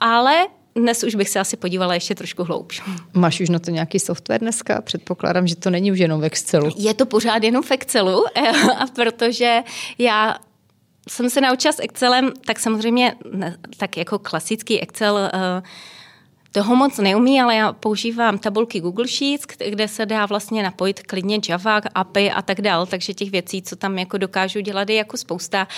ale 0.00 0.46
dnes 0.76 1.04
už 1.04 1.14
bych 1.14 1.28
se 1.28 1.40
asi 1.40 1.56
podívala 1.56 1.94
ještě 1.94 2.14
trošku 2.14 2.44
hloubš. 2.44 2.82
Máš 3.14 3.40
už 3.40 3.48
na 3.48 3.58
to 3.58 3.70
nějaký 3.70 3.98
software 3.98 4.40
dneska? 4.40 4.82
Předpokládám, 4.82 5.46
že 5.46 5.56
to 5.56 5.70
není 5.70 5.92
už 5.92 5.98
jenom 5.98 6.20
v 6.20 6.24
Excelu. 6.24 6.70
Je 6.76 6.94
to 6.94 7.06
pořád 7.06 7.42
jenom 7.42 7.62
v 7.62 7.70
Excelu, 7.70 8.24
a 8.78 8.86
protože 8.94 9.62
já 9.98 10.36
jsem 11.10 11.30
se 11.30 11.40
naučila 11.40 11.72
s 11.72 11.82
Excelem, 11.82 12.32
tak 12.46 12.60
samozřejmě 12.60 13.14
tak 13.76 13.96
jako 13.96 14.18
klasický 14.18 14.80
Excel 14.80 15.14
uh, 15.14 15.62
toho 16.52 16.76
moc 16.76 16.98
neumí, 16.98 17.40
ale 17.40 17.54
já 17.54 17.72
používám 17.72 18.38
tabulky 18.38 18.80
Google 18.80 19.08
Sheets, 19.08 19.46
kde 19.70 19.88
se 19.88 20.06
dá 20.06 20.26
vlastně 20.26 20.62
napojit 20.62 21.02
klidně 21.02 21.40
Java, 21.48 21.80
API 21.94 22.30
a 22.30 22.42
tak 22.42 22.60
dál, 22.60 22.86
takže 22.86 23.14
těch 23.14 23.30
věcí, 23.30 23.62
co 23.62 23.76
tam 23.76 23.98
jako 23.98 24.18
dokážu 24.18 24.60
dělat, 24.60 24.90
je 24.90 24.96
jako 24.96 25.16
spousta. 25.16 25.68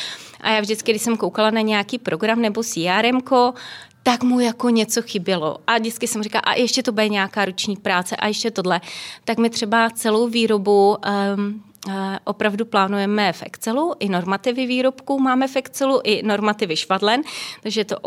A 0.40 0.50
já 0.50 0.60
vždycky, 0.60 0.92
když 0.92 1.02
jsem 1.02 1.16
koukala 1.16 1.50
na 1.50 1.60
nějaký 1.60 1.98
program 1.98 2.40
nebo 2.40 2.62
CRM, 2.62 3.20
tak 4.02 4.22
mu 4.22 4.40
jako 4.40 4.70
něco 4.70 5.02
chybělo. 5.02 5.58
A 5.66 5.78
vždycky 5.78 6.06
jsem 6.06 6.22
říkala, 6.22 6.42
a 6.42 6.54
ještě 6.54 6.82
to 6.82 6.92
bude 6.92 7.08
nějaká 7.08 7.44
ruční 7.44 7.76
práce, 7.76 8.16
a 8.16 8.26
ještě 8.26 8.50
tohle. 8.50 8.80
Tak 9.24 9.38
mi 9.38 9.50
třeba 9.50 9.90
celou 9.90 10.28
výrobu 10.28 10.96
um, 11.36 11.62
Eh, 11.68 11.71
opravdu 12.24 12.64
plánujeme 12.64 13.32
v 13.32 13.42
Excelu, 13.42 13.94
i 14.00 14.08
normativy 14.08 14.66
výrobků 14.66 15.20
máme 15.20 15.48
v 15.48 15.56
Excelu, 15.56 16.00
i 16.04 16.22
normativy 16.22 16.76
švadlen, 16.76 17.22
takže 17.62 17.80
je 17.80 17.84
to 17.84 17.98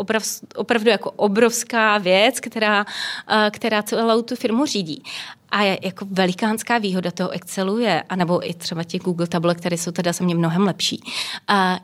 opravdu 0.56 0.90
jako 0.90 1.10
obrovská 1.10 1.98
věc, 1.98 2.40
která, 2.40 2.86
eh, 3.28 3.50
která 3.50 3.82
celou 3.82 4.22
tu 4.22 4.36
firmu 4.36 4.66
řídí. 4.66 5.02
A 5.50 5.62
je 5.62 5.78
jako 5.82 6.06
velikánská 6.10 6.78
výhoda 6.78 7.10
toho 7.10 7.30
Excelu 7.30 7.78
je, 7.78 8.02
anebo 8.02 8.50
i 8.50 8.54
třeba 8.54 8.84
těch 8.84 9.02
Google 9.02 9.26
tabulek, 9.26 9.58
které 9.58 9.78
jsou 9.78 9.90
teda 9.90 10.12
za 10.12 10.24
mě 10.24 10.34
mnohem 10.34 10.62
lepší, 10.62 11.00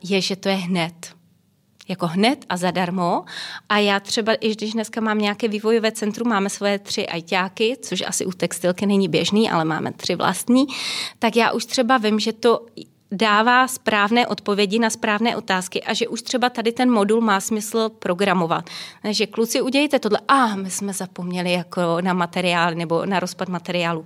je, 0.02 0.20
že 0.20 0.36
to 0.36 0.48
je 0.48 0.54
hned 0.54 1.21
jako 1.92 2.06
hned 2.06 2.44
a 2.48 2.56
zadarmo. 2.56 3.24
A 3.68 3.78
já 3.78 4.00
třeba, 4.00 4.34
i 4.34 4.54
když 4.54 4.72
dneska 4.72 5.00
mám 5.00 5.18
nějaké 5.18 5.48
vývojové 5.48 5.92
centrum, 5.92 6.28
máme 6.28 6.50
své 6.50 6.78
tři 6.78 7.06
ajťáky, 7.06 7.76
což 7.82 8.02
asi 8.06 8.26
u 8.26 8.32
textilky 8.32 8.86
není 8.86 9.08
běžný, 9.08 9.50
ale 9.50 9.64
máme 9.64 9.92
tři 9.92 10.14
vlastní, 10.14 10.66
tak 11.18 11.36
já 11.36 11.52
už 11.52 11.64
třeba 11.64 11.98
vím, 11.98 12.20
že 12.20 12.32
to 12.32 12.66
dává 13.12 13.68
správné 13.68 14.26
odpovědi 14.26 14.78
na 14.78 14.90
správné 14.90 15.36
otázky 15.36 15.82
a 15.82 15.94
že 15.94 16.08
už 16.08 16.22
třeba 16.22 16.48
tady 16.48 16.72
ten 16.72 16.90
modul 16.90 17.20
má 17.20 17.40
smysl 17.40 17.88
programovat. 17.88 18.64
Takže 19.02 19.26
kluci, 19.26 19.60
udějte 19.60 19.98
tohle. 19.98 20.18
A 20.28 20.44
ah, 20.44 20.56
my 20.56 20.70
jsme 20.70 20.92
zapomněli 20.92 21.52
jako 21.52 22.00
na 22.00 22.12
materiál 22.12 22.74
nebo 22.74 23.06
na 23.06 23.20
rozpad 23.20 23.48
materiálu. 23.48 24.04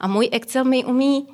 A 0.00 0.06
můj 0.06 0.28
Excel 0.32 0.64
mi 0.64 0.84
umí 0.84 1.26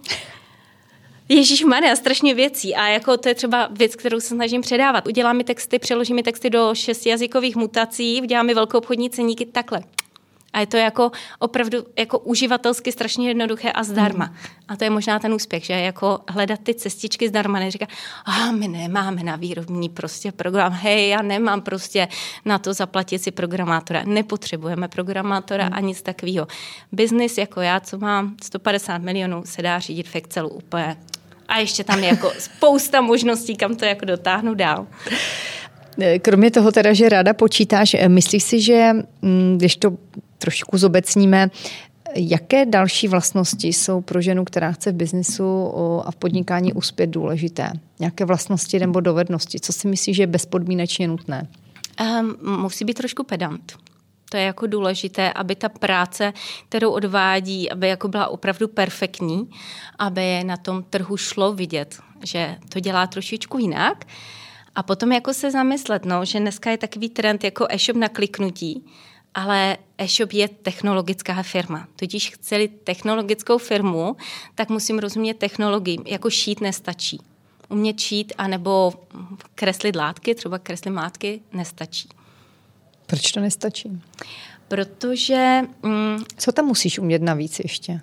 Ježíš 1.28 1.64
Maria, 1.64 1.96
strašně 1.96 2.34
věcí. 2.34 2.74
A 2.74 2.88
jako 2.88 3.16
to 3.16 3.28
je 3.28 3.34
třeba 3.34 3.68
věc, 3.70 3.96
kterou 3.96 4.20
se 4.20 4.28
snažím 4.28 4.60
předávat. 4.60 5.06
Udělám 5.06 5.36
mi 5.36 5.44
texty, 5.44 5.78
přeložím 5.78 6.16
mi 6.16 6.22
texty 6.22 6.50
do 6.50 6.70
šesti 6.74 7.08
jazykových 7.08 7.56
mutací, 7.56 8.22
udělám 8.22 8.46
mi 8.46 8.54
velkou 8.54 8.78
obchodní 8.78 9.10
ceníky 9.10 9.46
takhle. 9.46 9.82
A 10.52 10.60
je 10.60 10.66
to 10.66 10.76
jako 10.76 11.10
opravdu 11.38 11.78
jako 11.98 12.18
uživatelsky 12.18 12.92
strašně 12.92 13.28
jednoduché 13.28 13.72
a 13.72 13.84
zdarma. 13.84 14.24
Mm. 14.24 14.34
A 14.68 14.76
to 14.76 14.84
je 14.84 14.90
možná 14.90 15.18
ten 15.18 15.34
úspěch, 15.34 15.64
že 15.64 15.72
jako 15.72 16.20
hledat 16.28 16.60
ty 16.62 16.74
cestičky 16.74 17.28
zdarma, 17.28 17.58
neříká, 17.58 17.86
a 18.24 18.52
my 18.52 18.68
nemáme 18.68 19.22
na 19.22 19.36
výrobní 19.36 19.88
prostě 19.88 20.32
program, 20.32 20.72
hej, 20.72 21.08
já 21.08 21.22
nemám 21.22 21.60
prostě 21.60 22.08
na 22.44 22.58
to 22.58 22.72
zaplatit 22.72 23.18
si 23.18 23.30
programátora. 23.30 24.02
Nepotřebujeme 24.06 24.88
programátora 24.88 25.66
mm. 25.66 25.74
a 25.74 25.80
nic 25.80 26.02
takového. 26.02 26.46
Biznis 26.92 27.38
jako 27.38 27.60
já, 27.60 27.80
co 27.80 27.98
mám 27.98 28.36
150 28.42 28.98
milionů, 28.98 29.42
se 29.44 29.62
dá 29.62 29.78
řídit 29.78 30.08
v 30.08 30.16
Excelu 30.16 30.48
úplně 30.48 30.96
a 31.48 31.58
ještě 31.58 31.84
tam 31.84 31.98
je 31.98 32.08
jako 32.08 32.32
spousta 32.38 33.00
možností, 33.00 33.56
kam 33.56 33.76
to 33.76 33.84
jako 33.84 34.04
dotáhnu 34.04 34.54
dál. 34.54 34.86
Kromě 36.22 36.50
toho 36.50 36.72
teda, 36.72 36.92
že 36.92 37.08
ráda 37.08 37.34
počítáš, 37.34 37.96
myslíš 38.08 38.42
si, 38.42 38.60
že 38.60 38.90
mm, 39.22 39.58
když 39.58 39.76
to 39.76 39.96
trošku 40.38 40.78
zobecníme, 40.78 41.50
Jaké 42.14 42.66
další 42.66 43.08
vlastnosti 43.08 43.68
jsou 43.68 44.00
pro 44.00 44.20
ženu, 44.20 44.44
která 44.44 44.72
chce 44.72 44.92
v 44.92 44.94
biznisu 44.94 45.72
a 46.04 46.10
v 46.10 46.16
podnikání 46.16 46.72
uspět 46.72 47.06
důležité? 47.06 47.70
Jaké 48.00 48.24
vlastnosti 48.24 48.78
nebo 48.78 49.00
dovednosti? 49.00 49.60
Co 49.60 49.72
si 49.72 49.88
myslíš, 49.88 50.16
že 50.16 50.22
je 50.22 50.26
bezpodmínečně 50.26 51.08
nutné? 51.08 51.48
Um, 52.20 52.60
musí 52.60 52.84
být 52.84 52.94
trošku 52.94 53.24
pedant. 53.24 53.72
To 54.30 54.36
je 54.36 54.42
jako 54.42 54.66
důležité, 54.66 55.32
aby 55.32 55.56
ta 55.56 55.68
práce, 55.68 56.32
kterou 56.68 56.90
odvádí, 56.90 57.70
aby 57.70 57.88
jako 57.88 58.08
byla 58.08 58.28
opravdu 58.28 58.68
perfektní, 58.68 59.50
aby 59.98 60.44
na 60.44 60.56
tom 60.56 60.82
trhu 60.82 61.16
šlo 61.16 61.52
vidět, 61.52 62.00
že 62.24 62.56
to 62.68 62.80
dělá 62.80 63.06
trošičku 63.06 63.58
jinak. 63.58 64.04
A 64.74 64.82
potom 64.82 65.12
jako 65.12 65.34
se 65.34 65.50
zamyslet, 65.50 66.04
no, 66.04 66.24
že 66.24 66.40
dneska 66.40 66.70
je 66.70 66.78
takový 66.78 67.08
trend 67.08 67.44
jako 67.44 67.66
e-shop 67.70 67.96
na 67.96 68.08
kliknutí, 68.08 68.86
ale 69.34 69.76
e-shop 69.98 70.32
je 70.32 70.48
technologická 70.48 71.42
firma. 71.42 71.88
Tudíž 71.96 72.30
chceli 72.30 72.68
technologickou 72.68 73.58
firmu, 73.58 74.16
tak 74.54 74.68
musím 74.68 74.98
rozumět 74.98 75.34
technologii. 75.34 75.98
Jako 76.06 76.30
šít 76.30 76.60
nestačí. 76.60 77.20
Umět 77.68 78.00
šít 78.00 78.32
anebo 78.38 78.92
kreslit 79.54 79.96
látky, 79.96 80.34
třeba 80.34 80.58
kreslit 80.58 80.94
látky, 80.94 81.40
nestačí. 81.52 82.08
Proč 83.08 83.32
to 83.32 83.40
nestačí? 83.40 84.02
Protože... 84.68 85.60
Mm, 85.82 86.24
Co 86.36 86.52
tam 86.52 86.64
musíš 86.64 86.98
umět 86.98 87.22
navíc 87.22 87.58
ještě? 87.58 88.00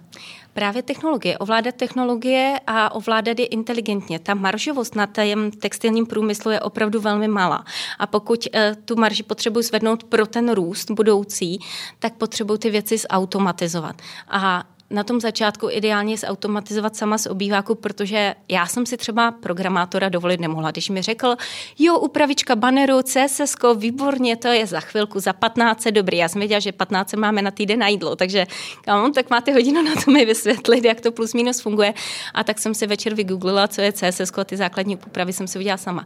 Právě 0.54 0.84
technologie. 0.84 1.38
Ovládat 1.38 1.76
technologie 1.76 2.60
a 2.68 2.92
ovládat 2.96 3.40
je 3.40 3.46
inteligentně. 3.46 4.20
Ta 4.20 4.34
maržovost 4.34 4.96
na 4.96 5.08
tém 5.08 5.52
textilním 5.52 6.06
průmyslu 6.06 6.52
je 6.52 6.60
opravdu 6.60 7.02
velmi 7.02 7.28
malá. 7.28 7.66
A 8.00 8.08
pokud 8.08 8.48
uh, 8.54 8.62
tu 8.86 8.96
marži 8.96 9.24
potřebuji 9.24 9.62
zvednout 9.62 10.04
pro 10.04 10.28
ten 10.28 10.52
růst 10.52 10.92
budoucí, 10.92 11.60
tak 12.00 12.14
potřebuji 12.14 12.58
ty 12.58 12.70
věci 12.70 12.98
zautomatizovat. 12.98 14.02
A 14.28 14.64
na 14.90 15.04
tom 15.04 15.22
začátku 15.22 15.70
ideálně 15.72 16.18
zautomatizovat 16.18 16.96
sama 16.96 17.18
z 17.18 17.28
obýváku, 17.28 17.76
protože 17.76 18.36
já 18.50 18.66
jsem 18.68 18.86
si 18.86 18.98
třeba 18.98 19.32
programátora 19.32 20.10
dovolit 20.10 20.40
nemohla. 20.40 20.72
Když 20.72 20.90
mi 20.90 21.02
řekl, 21.02 21.36
jo, 21.80 22.00
upravička 22.00 22.56
banneru, 22.56 23.02
CSS, 23.02 23.56
výborně, 23.78 24.36
to 24.36 24.48
je 24.48 24.68
za 24.68 24.80
chvilku, 24.80 25.20
za 25.20 25.34
15, 25.34 25.88
dobrý. 25.88 26.18
Já 26.18 26.28
jsem 26.28 26.40
věděla, 26.40 26.60
že 26.60 26.72
15 26.72 27.14
máme 27.14 27.42
na 27.42 27.52
týden 27.52 27.80
na 27.80 27.88
jídlo, 27.88 28.16
takže 28.16 28.48
kam, 28.82 29.14
tak 29.14 29.30
máte 29.30 29.54
hodinu 29.54 29.82
na 29.82 29.92
to 30.06 30.12
mi 30.12 30.26
vysvětlit, 30.26 30.86
jak 30.86 31.02
to 31.02 31.12
plus 31.12 31.34
minus 31.34 31.62
funguje. 31.62 31.94
A 32.34 32.44
tak 32.44 32.60
jsem 32.60 32.74
si 32.74 32.88
večer 32.88 33.14
vygooglila, 33.14 33.68
co 33.68 33.82
je 33.82 33.94
CSS, 33.94 34.38
a 34.38 34.44
ty 34.44 34.58
základní 34.58 34.96
úpravy 34.96 35.34
jsem 35.34 35.48
si 35.48 35.60
udělala 35.60 35.78
sama 35.78 36.06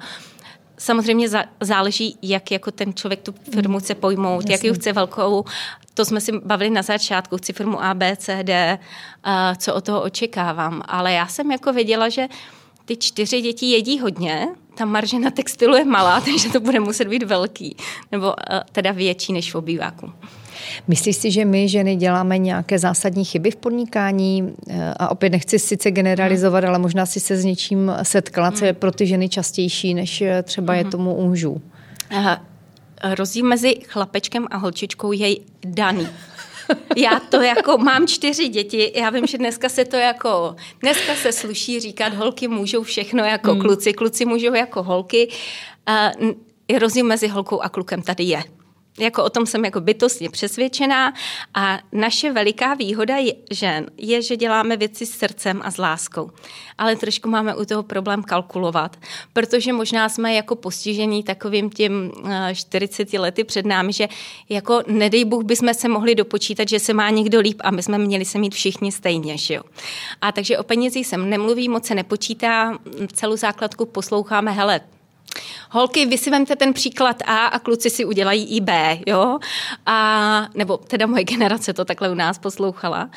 samozřejmě 0.79 1.29
záleží, 1.61 2.17
jak 2.21 2.51
jako 2.51 2.71
ten 2.71 2.93
člověk 2.93 3.21
tu 3.21 3.33
firmu 3.53 3.79
chce 3.79 3.95
pojmout, 3.95 4.41
Jasně. 4.41 4.53
jak 4.53 4.63
ji 4.63 4.73
chce 4.73 4.93
velkou. 4.93 5.45
To 5.99 6.05
jsme 6.05 6.21
si 6.21 6.31
bavili 6.31 6.69
na 6.69 6.81
začátku, 6.81 7.37
chci 7.37 7.53
firmu 7.53 7.83
A, 7.83 7.93
B, 7.93 8.15
C, 8.15 8.43
D, 8.43 8.79
co 9.57 9.75
od 9.75 9.83
toho 9.83 10.01
očekávám. 10.01 10.81
Ale 10.85 11.13
já 11.13 11.27
jsem 11.27 11.51
jako 11.51 11.73
věděla, 11.73 12.09
že 12.09 12.27
ty 12.85 12.97
čtyři 12.97 13.41
děti 13.41 13.65
jedí 13.65 13.99
hodně, 13.99 14.47
ta 14.75 14.85
marže 14.85 15.19
na 15.19 15.31
textilu 15.31 15.75
je 15.75 15.85
malá, 15.85 16.21
takže 16.25 16.49
to 16.49 16.59
bude 16.59 16.79
muset 16.79 17.07
být 17.07 17.23
velký, 17.23 17.75
nebo 18.11 18.33
teda 18.71 18.91
větší 18.91 19.33
než 19.33 19.53
v 19.53 19.55
obýváku. 19.55 20.11
Myslíš 20.87 21.15
si, 21.15 21.31
že 21.31 21.45
my 21.45 21.69
ženy 21.69 21.95
děláme 21.95 22.37
nějaké 22.37 22.79
zásadní 22.79 23.25
chyby 23.25 23.51
v 23.51 23.55
podnikání? 23.55 24.55
A 24.99 25.11
opět 25.11 25.29
nechci 25.29 25.59
sice 25.59 25.91
generalizovat, 25.91 26.63
ale 26.63 26.79
možná 26.79 27.05
si 27.05 27.19
se 27.19 27.37
s 27.37 27.45
něčím 27.45 27.91
setkala, 28.03 28.51
co 28.51 28.65
je 28.65 28.73
pro 28.73 28.91
ty 28.91 29.07
ženy 29.07 29.29
častější, 29.29 29.93
než 29.93 30.23
třeba 30.43 30.75
je 30.75 30.83
mhm. 30.83 30.91
tomu 30.91 31.15
u 31.15 31.27
mužů. 31.27 31.61
Rozdíl 33.03 33.45
mezi 33.45 33.75
chlapečkem 33.87 34.47
a 34.51 34.57
holčičkou 34.57 35.11
je 35.11 35.35
daný. 35.65 36.07
Já 36.95 37.19
to 37.19 37.41
jako, 37.41 37.77
mám 37.77 38.07
čtyři 38.07 38.47
děti, 38.47 38.91
já 38.95 39.09
vím, 39.09 39.27
že 39.27 39.37
dneska 39.37 39.69
se 39.69 39.85
to 39.85 39.95
jako, 39.95 40.55
dneska 40.81 41.15
se 41.15 41.31
sluší 41.31 41.79
říkat, 41.79 42.13
holky 42.13 42.47
můžou 42.47 42.83
všechno 42.83 43.23
jako 43.23 43.51
hmm. 43.51 43.61
kluci, 43.61 43.93
kluci 43.93 44.25
můžou 44.25 44.53
jako 44.53 44.83
holky. 44.83 45.29
Uh, 46.19 46.77
rozdíl 46.79 47.05
mezi 47.05 47.27
holkou 47.27 47.61
a 47.61 47.69
klukem 47.69 48.01
tady 48.01 48.23
je 48.23 48.43
jako 48.99 49.23
o 49.23 49.29
tom 49.29 49.45
jsem 49.45 49.65
jako 49.65 49.81
bytostně 49.81 50.29
přesvědčená 50.29 51.13
a 51.53 51.79
naše 51.91 52.31
veliká 52.31 52.73
výhoda 52.73 53.17
je, 53.17 53.33
žen 53.51 53.85
je, 53.97 54.21
že 54.21 54.37
děláme 54.37 54.77
věci 54.77 55.05
s 55.05 55.11
srdcem 55.11 55.61
a 55.63 55.71
s 55.71 55.77
láskou. 55.77 56.31
Ale 56.77 56.95
trošku 56.95 57.29
máme 57.29 57.55
u 57.55 57.65
toho 57.65 57.83
problém 57.83 58.23
kalkulovat, 58.23 58.97
protože 59.33 59.73
možná 59.73 60.09
jsme 60.09 60.33
jako 60.33 60.55
postižení 60.55 61.23
takovým 61.23 61.69
tím 61.69 62.11
40 62.53 63.13
eh, 63.13 63.19
lety 63.19 63.43
před 63.43 63.65
námi, 63.65 63.93
že 63.93 64.07
jako 64.49 64.81
nedej 64.87 65.25
Bůh 65.25 65.43
bychom 65.43 65.73
se 65.73 65.89
mohli 65.89 66.15
dopočítat, 66.15 66.69
že 66.69 66.79
se 66.79 66.93
má 66.93 67.09
někdo 67.09 67.39
líp 67.39 67.61
a 67.63 67.71
my 67.71 67.83
jsme 67.83 67.97
měli 67.97 68.25
se 68.25 68.39
mít 68.39 68.53
všichni 68.53 68.91
stejně. 68.91 69.37
Že 69.37 69.53
jo? 69.53 69.63
A 70.21 70.31
takže 70.31 70.57
o 70.57 70.63
penězích 70.63 71.07
jsem 71.07 71.29
nemluví, 71.29 71.69
moc 71.69 71.85
se 71.85 71.95
nepočítá, 71.95 72.77
celou 73.13 73.35
základku 73.35 73.85
posloucháme, 73.85 74.51
hele, 74.51 74.81
Holky, 75.71 76.05
vy 76.05 76.17
si 76.17 76.29
vemte 76.29 76.55
ten 76.55 76.73
příklad 76.73 77.23
A 77.25 77.45
a 77.45 77.59
kluci 77.59 77.89
si 77.89 78.05
udělají 78.05 78.55
i 78.55 78.61
B, 78.61 78.99
jo? 79.07 79.39
A, 79.85 80.47
nebo 80.55 80.77
teda 80.77 81.07
moje 81.07 81.23
generace 81.23 81.73
to 81.73 81.85
takhle 81.85 82.09
u 82.09 82.13
nás 82.15 82.39
poslouchala. 82.39 83.09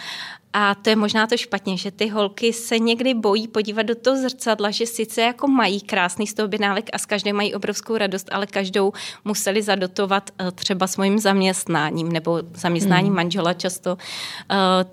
A 0.52 0.74
to 0.74 0.90
je 0.90 0.96
možná 0.96 1.26
to 1.26 1.36
špatně, 1.36 1.76
že 1.76 1.90
ty 1.90 2.08
holky 2.08 2.52
se 2.52 2.78
někdy 2.78 3.14
bojí 3.14 3.48
podívat 3.48 3.82
do 3.82 3.94
toho 3.94 4.16
zrcadla, 4.16 4.70
že 4.70 4.86
sice 4.86 5.20
jako 5.20 5.48
mají 5.48 5.80
krásný 5.80 6.26
z 6.26 6.34
toho 6.34 6.46
objednávek 6.46 6.90
a 6.92 6.98
s 6.98 7.06
každé 7.06 7.32
mají 7.32 7.54
obrovskou 7.54 7.96
radost, 7.96 8.28
ale 8.32 8.46
každou 8.46 8.92
museli 9.24 9.62
zadotovat 9.62 10.30
eh, 10.38 10.50
třeba 10.50 10.86
svým 10.86 11.18
zaměstnáním 11.18 12.12
nebo 12.12 12.42
zaměstnáním 12.54 13.06
hmm. 13.06 13.16
manžela. 13.16 13.52
Často 13.54 13.98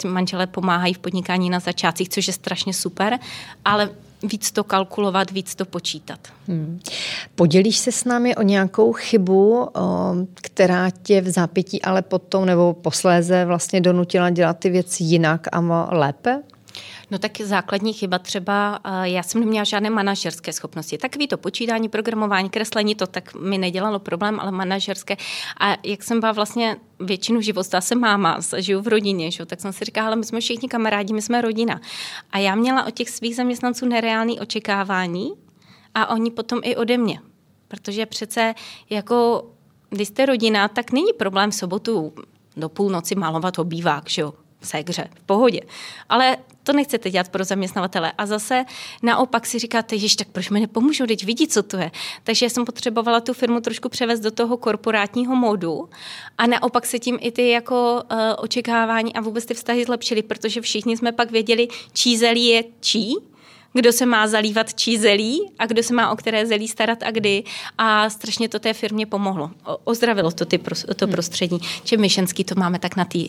uh, 0.03 0.11
manželé 0.11 0.47
pomáhají 0.47 0.93
v 0.93 0.99
podnikání 0.99 1.49
na 1.49 1.59
začátcích, 1.59 2.09
což 2.09 2.27
je 2.27 2.33
strašně 2.33 2.73
super, 2.73 3.19
ale 3.65 3.89
víc 4.23 4.51
to 4.51 4.63
kalkulovat, 4.63 5.31
víc 5.31 5.55
to 5.55 5.65
počítat. 5.65 6.19
Hmm. 6.47 6.79
Podělíš 7.35 7.77
se 7.77 7.91
s 7.91 8.03
námi 8.03 8.35
o 8.35 8.41
nějakou 8.41 8.93
chybu, 8.93 9.69
která 10.35 10.89
tě 10.89 11.21
v 11.21 11.29
zápětí 11.29 11.81
ale 11.81 12.01
potom 12.01 12.45
nebo 12.45 12.73
posléze 12.73 13.45
vlastně 13.45 13.81
donutila 13.81 14.29
dělat 14.29 14.59
ty 14.59 14.69
věci 14.69 15.03
jinak 15.03 15.47
a 15.51 15.87
lépe? 15.91 16.43
No 17.11 17.19
tak 17.19 17.41
základní 17.41 17.93
chyba 17.93 18.19
třeba, 18.19 18.79
já 19.03 19.23
jsem 19.23 19.41
neměla 19.41 19.63
žádné 19.63 19.89
manažerské 19.89 20.53
schopnosti. 20.53 20.97
Takový 20.97 21.27
to 21.27 21.37
počítání, 21.37 21.89
programování, 21.89 22.49
kreslení, 22.49 22.95
to 22.95 23.07
tak 23.07 23.33
mi 23.35 23.57
nedělalo 23.57 23.99
problém, 23.99 24.39
ale 24.39 24.51
manažerské. 24.51 25.17
A 25.59 25.77
jak 25.83 26.03
jsem 26.03 26.19
byla 26.19 26.31
vlastně 26.31 26.77
většinu 26.99 27.41
života, 27.41 27.81
jsem 27.81 27.99
máma, 27.99 28.39
žiju 28.57 28.81
v 28.81 28.87
rodině, 28.87 29.31
že? 29.31 29.45
tak 29.45 29.61
jsem 29.61 29.73
si 29.73 29.85
říkala, 29.85 30.07
ale 30.07 30.15
my 30.15 30.23
jsme 30.23 30.39
všichni 30.39 30.69
kamarádi, 30.69 31.13
my 31.13 31.21
jsme 31.21 31.41
rodina. 31.41 31.81
A 32.31 32.37
já 32.37 32.55
měla 32.55 32.85
od 32.85 32.91
těch 32.91 33.09
svých 33.09 33.35
zaměstnanců 33.35 33.85
nereálné 33.85 34.33
očekávání 34.33 35.31
a 35.95 36.09
oni 36.09 36.31
potom 36.31 36.59
i 36.63 36.75
ode 36.75 36.97
mě. 36.97 37.19
Protože 37.67 38.05
přece 38.05 38.55
jako 38.89 39.49
když 39.89 40.07
jste 40.07 40.25
rodina, 40.25 40.67
tak 40.67 40.91
není 40.91 41.13
problém 41.13 41.51
v 41.51 41.55
sobotu 41.55 42.13
do 42.57 42.69
půlnoci 42.69 43.15
malovat 43.15 43.59
obývák, 43.59 44.09
že 44.09 44.21
jo? 44.21 44.33
Segře, 44.61 45.09
v 45.15 45.23
pohodě. 45.23 45.61
Ale 46.09 46.37
to 46.63 46.73
nechcete 46.73 47.09
dělat 47.09 47.29
pro 47.29 47.43
zaměstnavatele. 47.43 48.11
A 48.17 48.25
zase 48.25 48.65
naopak 49.03 49.45
si 49.45 49.59
říkáte, 49.59 49.97
že 49.97 50.17
tak 50.17 50.27
proč 50.27 50.49
mi 50.49 50.59
nepomůžou, 50.59 51.05
teď 51.05 51.23
vidí, 51.25 51.47
co 51.47 51.63
to 51.63 51.77
je. 51.77 51.91
Takže 52.23 52.49
jsem 52.49 52.65
potřebovala 52.65 53.19
tu 53.19 53.33
firmu 53.33 53.61
trošku 53.61 53.89
převést 53.89 54.19
do 54.19 54.31
toho 54.31 54.57
korporátního 54.57 55.35
modu 55.35 55.89
a 56.37 56.47
naopak 56.47 56.85
se 56.85 56.99
tím 56.99 57.17
i 57.21 57.31
ty 57.31 57.49
jako 57.49 58.03
uh, 58.11 58.17
očekávání 58.37 59.13
a 59.13 59.21
vůbec 59.21 59.45
ty 59.45 59.53
vztahy 59.53 59.85
zlepšily, 59.85 60.21
protože 60.21 60.61
všichni 60.61 60.97
jsme 60.97 61.11
pak 61.11 61.31
věděli, 61.31 61.67
čí 61.93 62.17
zelí 62.17 62.45
je 62.45 62.63
čí, 62.79 63.15
kdo 63.73 63.91
se 63.91 64.05
má 64.05 64.27
zalívat 64.27 64.73
čí 64.73 64.97
zelí 64.97 65.51
a 65.59 65.65
kdo 65.65 65.83
se 65.83 65.93
má 65.93 66.11
o 66.11 66.15
které 66.15 66.45
zelí 66.45 66.67
starat 66.67 67.03
a 67.03 67.11
kdy. 67.11 67.43
A 67.77 68.09
strašně 68.09 68.49
to 68.49 68.59
té 68.59 68.73
firmě 68.73 69.05
pomohlo. 69.05 69.51
Ozdravilo 69.83 70.31
to, 70.31 70.45
ty, 70.45 70.57
to 70.95 71.05
hmm. 71.05 71.11
prostředí. 71.11 71.59
Čím 71.83 72.01
my 72.01 72.09
ženský 72.09 72.43
to 72.43 72.55
máme 72.57 72.79
tak 72.79 72.95
na 72.95 73.05
té 73.05 73.19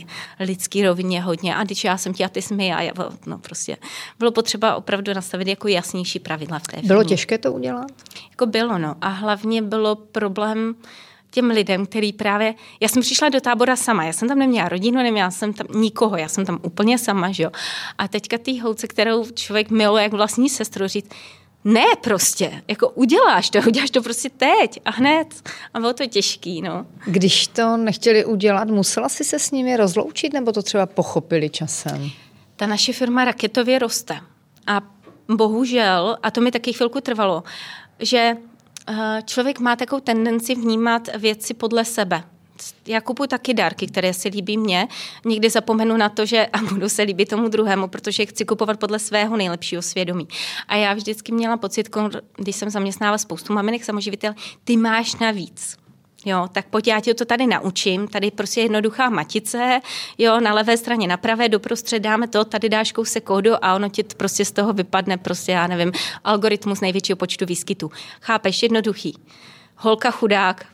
lidské 0.40 0.86
rovině 0.86 1.22
hodně. 1.22 1.56
A 1.56 1.64
když 1.64 1.84
já 1.84 1.98
jsem 1.98 2.14
ti 2.14 2.24
a 2.24 2.28
ty 2.28 2.42
jsme 2.42 2.64
a 2.64 2.82
já, 2.82 2.92
no 3.26 3.38
prostě 3.38 3.76
bylo 4.18 4.30
potřeba 4.30 4.74
opravdu 4.74 5.14
nastavit 5.14 5.48
jako 5.48 5.68
jasnější 5.68 6.18
pravidla 6.18 6.58
v 6.58 6.62
té 6.62 6.72
firmě. 6.72 6.88
Bylo 6.88 7.04
těžké 7.04 7.38
to 7.38 7.52
udělat? 7.52 7.90
Jako 8.30 8.46
bylo, 8.46 8.78
no. 8.78 8.94
A 9.00 9.08
hlavně 9.08 9.62
bylo 9.62 9.96
problém 9.96 10.74
těm 11.30 11.50
lidem, 11.50 11.86
který 11.86 12.12
právě, 12.12 12.54
já 12.80 12.88
jsem 12.88 13.02
přišla 13.02 13.28
do 13.28 13.40
tábora 13.40 13.76
sama, 13.76 14.04
já 14.04 14.12
jsem 14.12 14.28
tam 14.28 14.38
neměla 14.38 14.68
rodinu, 14.68 15.02
neměla 15.02 15.30
jsem 15.30 15.52
tam 15.52 15.66
nikoho, 15.74 16.16
já 16.16 16.28
jsem 16.28 16.46
tam 16.46 16.58
úplně 16.62 16.98
sama, 16.98 17.32
že 17.32 17.42
jo. 17.42 17.50
A 17.98 18.08
teďka 18.08 18.38
ty 18.38 18.58
holce, 18.58 18.86
kterou 18.86 19.24
člověk 19.34 19.70
miluje 19.70 20.02
jak 20.02 20.12
vlastní 20.12 20.48
sestru, 20.48 20.88
říct, 20.88 21.10
ne 21.64 21.84
prostě, 22.00 22.62
jako 22.68 22.88
uděláš 22.88 23.50
to, 23.50 23.58
uděláš 23.66 23.90
to 23.90 24.02
prostě 24.02 24.30
teď 24.30 24.80
a 24.84 24.90
hned. 24.90 25.26
A 25.74 25.80
bylo 25.80 25.92
to 25.92 26.06
těžký, 26.06 26.62
no. 26.62 26.86
Když 27.06 27.46
to 27.46 27.76
nechtěli 27.76 28.24
udělat, 28.24 28.68
musela 28.68 29.08
si 29.08 29.24
se 29.24 29.38
s 29.38 29.50
nimi 29.50 29.76
rozloučit, 29.76 30.32
nebo 30.32 30.52
to 30.52 30.62
třeba 30.62 30.86
pochopili 30.86 31.50
časem? 31.50 32.10
Ta 32.56 32.66
naše 32.66 32.92
firma 32.92 33.24
raketově 33.24 33.78
roste. 33.78 34.20
A 34.66 34.80
bohužel, 35.28 36.16
a 36.22 36.30
to 36.30 36.40
mi 36.40 36.50
taky 36.50 36.72
chvilku 36.72 37.00
trvalo, 37.00 37.42
že 37.98 38.36
člověk 39.24 39.60
má 39.60 39.76
takovou 39.76 40.00
tendenci 40.00 40.54
vnímat 40.54 41.08
věci 41.16 41.54
podle 41.54 41.84
sebe 41.84 42.24
já 42.86 43.00
kupuji 43.00 43.28
taky 43.28 43.54
dárky, 43.54 43.86
které 43.86 44.14
se 44.14 44.28
líbí 44.28 44.58
mně. 44.58 44.88
Nikdy 45.24 45.50
zapomenu 45.50 45.96
na 45.96 46.08
to, 46.08 46.26
že 46.26 46.46
a 46.46 46.58
budu 46.58 46.88
se 46.88 47.02
líbit 47.02 47.28
tomu 47.28 47.48
druhému, 47.48 47.88
protože 47.88 48.26
chci 48.26 48.44
kupovat 48.44 48.80
podle 48.80 48.98
svého 48.98 49.36
nejlepšího 49.36 49.82
svědomí. 49.82 50.28
A 50.68 50.76
já 50.76 50.94
vždycky 50.94 51.32
měla 51.32 51.56
pocit, 51.56 51.88
když 52.36 52.56
jsem 52.56 52.70
zaměstnávala 52.70 53.18
spoustu 53.18 53.52
maminek 53.52 53.84
samoživitel, 53.84 54.34
ty 54.64 54.76
máš 54.76 55.14
navíc. 55.14 55.79
Jo, 56.24 56.48
tak 56.52 56.66
pojď, 56.66 56.86
já 56.86 57.00
tě 57.00 57.14
to 57.14 57.24
tady 57.24 57.46
naučím. 57.46 58.08
Tady 58.08 58.30
prostě 58.30 58.60
jednoduchá 58.60 59.10
matice, 59.10 59.80
jo, 60.18 60.40
na 60.40 60.54
levé 60.54 60.76
straně, 60.76 61.08
na 61.08 61.16
pravé, 61.16 61.48
doprostřed 61.48 62.02
dáme 62.02 62.28
to, 62.28 62.44
tady 62.44 62.68
dáš 62.68 62.92
kousek 62.92 63.24
kódu 63.24 63.64
a 63.64 63.74
ono 63.74 63.88
ti 63.88 64.02
prostě 64.02 64.44
z 64.44 64.52
toho 64.52 64.72
vypadne 64.72 65.16
prostě, 65.16 65.52
já 65.52 65.66
nevím, 65.66 65.92
algoritmus 66.24 66.80
největšího 66.80 67.16
počtu 67.16 67.46
výskytů. 67.46 67.90
Chápeš, 68.20 68.62
jednoduchý. 68.62 69.18
Holka 69.76 70.10
chudák, 70.10 70.66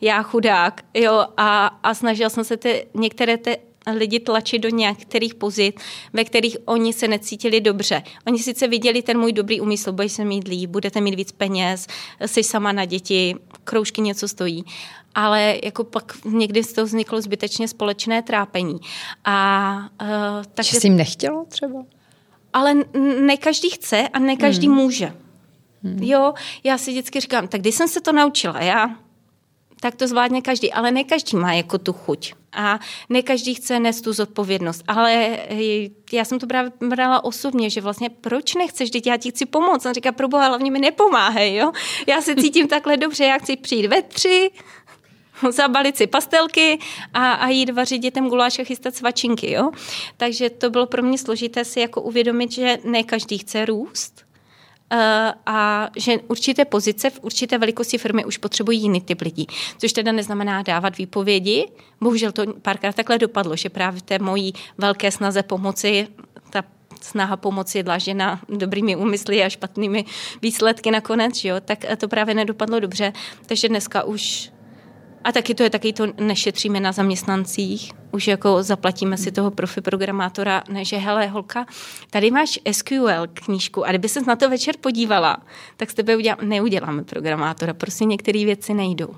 já 0.00 0.22
chudák, 0.22 0.84
jo, 0.94 1.26
a, 1.36 1.66
a 1.82 1.94
snažil 1.94 2.30
jsem 2.30 2.44
se 2.44 2.56
ty, 2.56 2.86
některé 2.94 3.36
ty 3.36 3.58
lidi 3.94 4.20
tlačit 4.20 4.58
do 4.58 4.68
některých 4.68 5.34
pozit, 5.34 5.80
ve 6.12 6.24
kterých 6.24 6.56
oni 6.64 6.92
se 6.92 7.08
necítili 7.08 7.60
dobře. 7.60 8.02
Oni 8.26 8.38
sice 8.38 8.68
viděli 8.68 9.02
ten 9.02 9.18
můj 9.18 9.32
dobrý 9.32 9.60
úmysl, 9.60 9.92
budeš 9.92 10.12
se 10.12 10.24
mít 10.24 10.48
líp, 10.48 10.70
budete 10.70 11.00
mít 11.00 11.14
víc 11.14 11.32
peněz, 11.32 11.86
jsi 12.26 12.44
sama 12.44 12.72
na 12.72 12.84
děti, 12.84 13.36
kroužky 13.64 14.00
něco 14.00 14.28
stojí, 14.28 14.64
ale 15.14 15.58
jako 15.64 15.84
pak 15.84 16.16
někdy 16.24 16.64
z 16.64 16.72
toho 16.72 16.86
vzniklo 16.86 17.20
zbytečně 17.20 17.68
společné 17.68 18.22
trápení. 18.22 18.80
A, 19.24 19.76
uh, 20.02 20.08
tak 20.54 20.66
Že 20.66 20.80
jsi 20.80 20.86
jim 20.86 20.96
nechtělo 20.96 21.44
třeba? 21.48 21.84
Ale 22.52 22.74
ne 23.20 23.36
každý 23.36 23.70
chce 23.70 24.08
a 24.08 24.18
ne 24.18 24.36
každý 24.36 24.66
hmm. 24.66 24.76
může. 24.76 25.12
Hmm. 25.82 26.02
Jo, 26.02 26.34
já 26.64 26.78
si 26.78 26.90
vždycky 26.90 27.20
říkám, 27.20 27.48
tak 27.48 27.60
když 27.60 27.74
jsem 27.74 27.88
se 27.88 28.00
to 28.00 28.12
naučila, 28.12 28.60
já 28.60 28.96
tak 29.82 29.98
to 29.98 30.06
zvládne 30.06 30.42
každý, 30.42 30.72
ale 30.72 30.90
ne 30.90 31.04
každý 31.04 31.36
má 31.36 31.52
jako 31.52 31.78
tu 31.78 31.92
chuť. 31.92 32.34
A 32.52 32.78
ne 33.08 33.22
každý 33.22 33.54
chce 33.54 33.80
nést 33.80 34.00
tu 34.00 34.12
zodpovědnost. 34.12 34.84
Ale 34.88 35.38
já 36.12 36.24
jsem 36.24 36.38
to 36.38 36.46
právě 36.46 36.72
brala 36.88 37.24
osobně, 37.24 37.70
že 37.70 37.80
vlastně 37.80 38.10
proč 38.10 38.54
nechceš, 38.54 38.90
teď 38.90 39.06
já 39.06 39.16
ti 39.16 39.30
chci 39.30 39.46
pomoct. 39.46 39.86
On 39.86 39.94
říká, 39.94 40.12
proboha, 40.12 40.48
hlavně 40.48 40.70
mi 40.70 40.78
nepomáhej, 40.78 41.54
jo. 41.54 41.72
Já 42.06 42.22
se 42.22 42.36
cítím 42.36 42.68
takhle 42.68 42.96
dobře, 42.96 43.24
já 43.24 43.38
chci 43.38 43.56
přijít 43.56 43.86
ve 43.86 44.02
tři, 44.02 44.50
zabalit 45.50 45.96
si 45.96 46.06
pastelky 46.06 46.78
a, 47.14 47.32
a 47.32 47.48
jít 47.48 47.70
vařit 47.70 47.98
dětem 47.98 48.28
guláš 48.28 48.58
a 48.58 48.64
chystat 48.64 48.94
svačinky, 48.94 49.52
jo. 49.52 49.70
Takže 50.16 50.50
to 50.50 50.70
bylo 50.70 50.86
pro 50.86 51.02
mě 51.02 51.18
složité 51.18 51.64
si 51.64 51.80
jako 51.80 52.02
uvědomit, 52.02 52.52
že 52.52 52.78
ne 52.84 53.02
každý 53.02 53.38
chce 53.38 53.64
růst, 53.64 54.21
a 55.46 55.88
že 55.96 56.18
určité 56.28 56.64
pozice 56.64 57.10
v 57.10 57.18
určité 57.22 57.58
velikosti 57.58 57.98
firmy 57.98 58.24
už 58.24 58.36
potřebují 58.36 58.80
jiný 58.80 59.00
typ 59.00 59.20
lidí. 59.20 59.46
Což 59.78 59.92
teda 59.92 60.12
neznamená 60.12 60.62
dávat 60.62 60.98
výpovědi. 60.98 61.68
Bohužel 62.00 62.32
to 62.32 62.42
párkrát 62.62 62.94
takhle 62.94 63.18
dopadlo, 63.18 63.56
že 63.56 63.70
právě 63.70 64.02
té 64.02 64.18
mojí 64.18 64.52
velké 64.78 65.10
snaze 65.10 65.42
pomoci 65.42 66.08
ta 66.50 66.64
snaha 67.00 67.36
pomoci 67.36 67.78
je 67.78 67.82
dlažena 67.82 68.40
dobrými 68.48 68.96
úmysly 68.96 69.44
a 69.44 69.48
špatnými 69.48 70.04
výsledky 70.42 70.90
nakonec, 70.90 71.44
jo, 71.44 71.56
tak 71.64 71.84
to 71.96 72.08
právě 72.08 72.34
nedopadlo 72.34 72.80
dobře. 72.80 73.12
Takže 73.46 73.68
dneska 73.68 74.04
už 74.04 74.50
a 75.24 75.32
taky 75.32 75.54
to 75.54 75.62
je 75.62 75.70
taky 75.70 75.92
to, 75.92 76.06
nešetříme 76.20 76.80
na 76.80 76.92
zaměstnancích, 76.92 77.92
už 78.10 78.26
jako 78.26 78.62
zaplatíme 78.62 79.16
si 79.16 79.32
toho 79.32 79.50
profi 79.50 79.80
programátora, 79.80 80.62
ne, 80.68 80.84
že 80.84 80.96
hele 80.96 81.26
holka, 81.26 81.66
tady 82.10 82.30
máš 82.30 82.58
SQL 82.72 83.26
knížku 83.32 83.84
a 83.84 83.88
kdyby 83.88 84.08
se 84.08 84.20
na 84.20 84.36
to 84.36 84.50
večer 84.50 84.74
podívala, 84.80 85.36
tak 85.76 85.90
s 85.90 85.94
tebe 85.94 86.16
udělám, 86.16 86.38
neuděláme 86.42 87.04
programátora, 87.04 87.74
prostě 87.74 88.04
některé 88.04 88.44
věci 88.44 88.74
nejdou. 88.74 89.14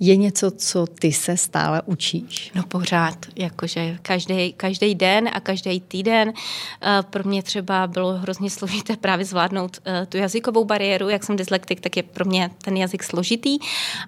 Je 0.00 0.16
něco, 0.16 0.50
co 0.50 0.86
ty 0.86 1.12
se 1.12 1.36
stále 1.36 1.82
učíš? 1.86 2.50
No 2.54 2.62
pořád, 2.62 3.26
jakože 3.36 3.98
každý, 4.02 4.52
každý 4.52 4.94
den 4.94 5.30
a 5.32 5.40
každý 5.40 5.80
týden. 5.80 6.32
Eh, 6.82 7.02
pro 7.10 7.24
mě 7.24 7.42
třeba 7.42 7.86
bylo 7.86 8.12
hrozně 8.12 8.50
složité 8.50 8.96
právě 8.96 9.24
zvládnout 9.24 9.78
eh, 9.84 10.06
tu 10.06 10.16
jazykovou 10.16 10.64
bariéru. 10.64 11.08
Jak 11.08 11.24
jsem 11.24 11.36
dyslektik, 11.36 11.80
tak 11.80 11.96
je 11.96 12.02
pro 12.02 12.24
mě 12.24 12.50
ten 12.62 12.76
jazyk 12.76 13.02
složitý 13.02 13.58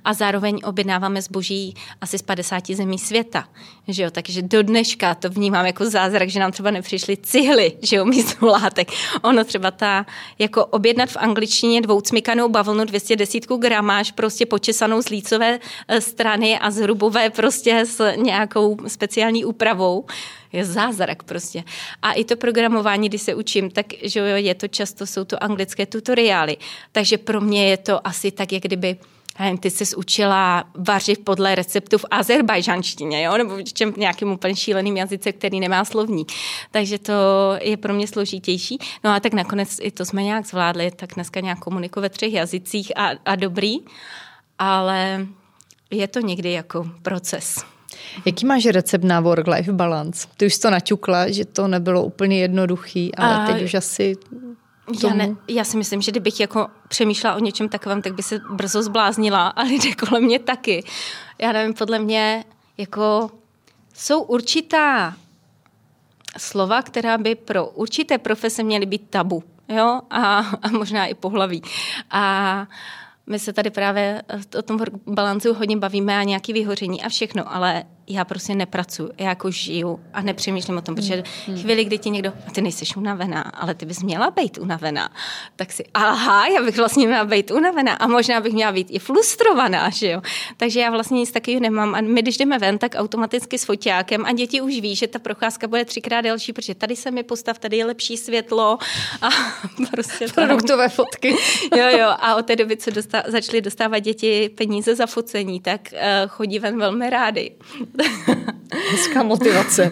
a 0.04 0.14
zároveň 0.14 0.60
objednáváme 0.64 1.22
zboží 1.22 1.74
asi 2.00 2.18
z 2.18 2.22
50 2.22 2.66
zemí 2.66 2.98
světa. 2.98 3.48
Že 3.88 4.02
jo? 4.02 4.10
Takže 4.10 4.42
do 4.42 4.62
dneška 4.62 5.14
to 5.14 5.30
vnímám 5.30 5.66
jako 5.66 5.90
zázrak, 5.90 6.28
že 6.28 6.40
nám 6.40 6.52
třeba 6.52 6.70
nepřišly 6.70 7.16
cihly, 7.16 7.72
že 7.82 7.96
jo, 7.96 8.04
místo 8.04 8.46
látek. 8.46 8.90
Ono 9.22 9.44
třeba 9.44 9.70
ta, 9.70 10.06
jako 10.38 10.66
objednat 10.66 11.08
v 11.08 11.16
angličtině 11.16 11.80
dvoucmikanou 11.80 12.48
bavlnu 12.48 12.84
210 12.84 13.46
gramáž, 13.58 14.12
prostě 14.12 14.46
počesanou 14.46 15.02
z 15.02 15.08
lícové 15.08 15.58
strany 15.98 16.58
a 16.58 16.70
zhrubové 16.70 17.30
prostě 17.30 17.86
s 17.86 18.12
nějakou 18.16 18.76
speciální 18.86 19.44
úpravou. 19.44 20.06
Je 20.52 20.64
zázrak 20.64 21.22
prostě. 21.22 21.64
A 22.02 22.12
i 22.12 22.24
to 22.24 22.36
programování, 22.36 23.08
když 23.08 23.22
se 23.22 23.34
učím, 23.34 23.70
tak 23.70 23.86
že 24.02 24.20
jo, 24.20 24.26
je 24.26 24.54
to 24.54 24.68
často, 24.68 25.06
jsou 25.06 25.24
to 25.24 25.42
anglické 25.42 25.86
tutoriály. 25.86 26.56
Takže 26.92 27.18
pro 27.18 27.40
mě 27.40 27.68
je 27.68 27.76
to 27.76 28.06
asi 28.06 28.30
tak, 28.30 28.52
jak 28.52 28.62
kdyby 28.62 28.96
ty 29.60 29.70
jsi 29.70 29.96
učila 29.96 30.64
vařit 30.74 31.24
podle 31.24 31.54
receptu 31.54 31.98
v 31.98 32.04
azerbajžanštině, 32.10 33.22
jo? 33.22 33.38
nebo 33.38 33.56
v 33.56 33.72
čem 33.72 33.94
nějakým 33.96 34.32
úplně 34.32 34.56
šíleným 34.56 34.96
jazyce, 34.96 35.32
který 35.32 35.60
nemá 35.60 35.84
slovní. 35.84 36.26
Takže 36.70 36.98
to 36.98 37.12
je 37.60 37.76
pro 37.76 37.94
mě 37.94 38.06
složitější. 38.06 38.78
No 39.04 39.10
a 39.10 39.20
tak 39.20 39.32
nakonec 39.32 39.76
i 39.80 39.90
to 39.90 40.04
jsme 40.04 40.22
nějak 40.22 40.46
zvládli, 40.46 40.90
tak 40.90 41.14
dneska 41.14 41.40
nějak 41.40 41.58
komunikuji 41.58 42.00
ve 42.00 42.08
třech 42.08 42.32
jazycích 42.32 42.92
a, 42.96 43.10
a 43.24 43.36
dobrý, 43.36 43.78
ale 44.58 45.26
je 45.90 46.08
to 46.08 46.20
někdy 46.20 46.52
jako 46.52 46.90
proces. 47.02 47.64
Jaký 48.26 48.46
máš 48.46 48.66
recept 48.66 49.04
na 49.04 49.22
work-life 49.22 49.72
balance? 49.72 50.28
Ty 50.36 50.46
už 50.46 50.54
jsi 50.54 50.60
to 50.60 50.70
naťukla, 50.70 51.30
že 51.30 51.44
to 51.44 51.68
nebylo 51.68 52.04
úplně 52.04 52.40
jednoduchý, 52.40 53.14
ale 53.14 53.34
a 53.34 53.46
teď 53.46 53.62
už 53.62 53.74
asi 53.74 54.16
já, 55.04 55.14
ne, 55.14 55.36
já 55.48 55.64
si 55.64 55.76
myslím, 55.76 56.02
že 56.02 56.10
kdybych 56.10 56.40
jako 56.40 56.68
přemýšlela 56.88 57.36
o 57.36 57.38
něčem 57.38 57.68
takovém, 57.68 58.02
tak 58.02 58.14
by 58.14 58.22
se 58.22 58.40
brzo 58.50 58.82
zbláznila 58.82 59.48
a 59.48 59.62
lidé 59.62 59.94
kolem 59.94 60.24
mě 60.24 60.38
taky. 60.38 60.84
Já 61.38 61.52
nevím, 61.52 61.74
podle 61.74 61.98
mě 61.98 62.44
jako 62.78 63.30
jsou 63.94 64.22
určitá 64.22 65.14
slova, 66.38 66.82
která 66.82 67.18
by 67.18 67.34
pro 67.34 67.66
určité 67.66 68.18
profese 68.18 68.62
měly 68.62 68.86
být 68.86 69.10
tabu. 69.10 69.44
Jo? 69.68 70.00
A, 70.10 70.38
a 70.38 70.68
možná 70.68 71.06
i 71.06 71.14
pohlaví. 71.14 71.62
A 72.10 72.66
my 73.28 73.38
se 73.38 73.52
tady 73.52 73.70
právě 73.70 74.22
o 74.58 74.62
tom 74.62 74.80
balancu 75.06 75.54
hodně 75.54 75.76
bavíme 75.76 76.18
a 76.18 76.22
nějaký 76.22 76.52
vyhoření 76.52 77.02
a 77.02 77.08
všechno, 77.08 77.54
ale 77.54 77.84
já 78.08 78.24
prostě 78.24 78.54
nepracuji, 78.54 79.10
já 79.18 79.28
jako 79.28 79.50
žiju 79.50 80.00
a 80.12 80.22
nepřemýšlím 80.22 80.78
o 80.78 80.80
tom, 80.80 80.94
protože 80.94 81.22
hmm. 81.46 81.58
chvíli, 81.58 81.84
kdy 81.84 81.98
ti 81.98 82.10
někdo, 82.10 82.32
a 82.48 82.50
ty 82.50 82.60
nejsi 82.60 82.84
unavená, 82.96 83.42
ale 83.42 83.74
ty 83.74 83.86
bys 83.86 84.02
měla 84.02 84.30
být 84.30 84.58
unavená, 84.58 85.08
tak 85.56 85.72
si, 85.72 85.84
aha, 85.94 86.46
já 86.46 86.62
bych 86.62 86.76
vlastně 86.76 87.06
měla 87.06 87.24
být 87.24 87.50
unavená 87.50 87.92
a 87.92 88.06
možná 88.06 88.40
bych 88.40 88.52
měla 88.52 88.72
být 88.72 88.88
i 88.90 88.98
frustrovaná, 88.98 89.90
že 89.90 90.10
jo. 90.10 90.22
Takže 90.56 90.80
já 90.80 90.90
vlastně 90.90 91.18
nic 91.18 91.32
takového 91.32 91.60
nemám 91.60 91.94
a 91.94 92.00
my, 92.00 92.22
když 92.22 92.36
jdeme 92.36 92.58
ven, 92.58 92.78
tak 92.78 92.94
automaticky 92.96 93.58
s 93.58 93.64
foťákem 93.64 94.26
a 94.26 94.32
děti 94.32 94.60
už 94.60 94.80
ví, 94.80 94.96
že 94.96 95.06
ta 95.06 95.18
procházka 95.18 95.68
bude 95.68 95.84
třikrát 95.84 96.20
delší, 96.20 96.52
protože 96.52 96.74
tady 96.74 96.96
se 96.96 97.10
mi 97.10 97.22
postav, 97.22 97.58
tady 97.58 97.76
je 97.76 97.84
lepší 97.84 98.16
světlo 98.16 98.78
a 99.22 99.28
prostě 99.90 100.26
Produktové 100.34 100.88
fotky. 100.88 101.28
jo, 101.76 101.98
jo, 101.98 102.08
a 102.08 102.34
od 102.34 102.46
té 102.46 102.56
doby, 102.56 102.76
co 102.76 102.90
dostá, 102.90 103.22
začaly 103.26 103.60
dostávat 103.60 103.98
děti 103.98 104.48
peníze 104.48 104.94
za 104.94 105.06
focení, 105.06 105.60
tak 105.60 105.80
uh, 105.92 105.98
chodí 106.28 106.58
ven 106.58 106.78
velmi 106.78 107.10
rádi. 107.10 107.52
Hezká 108.90 109.22
motivace. 109.22 109.90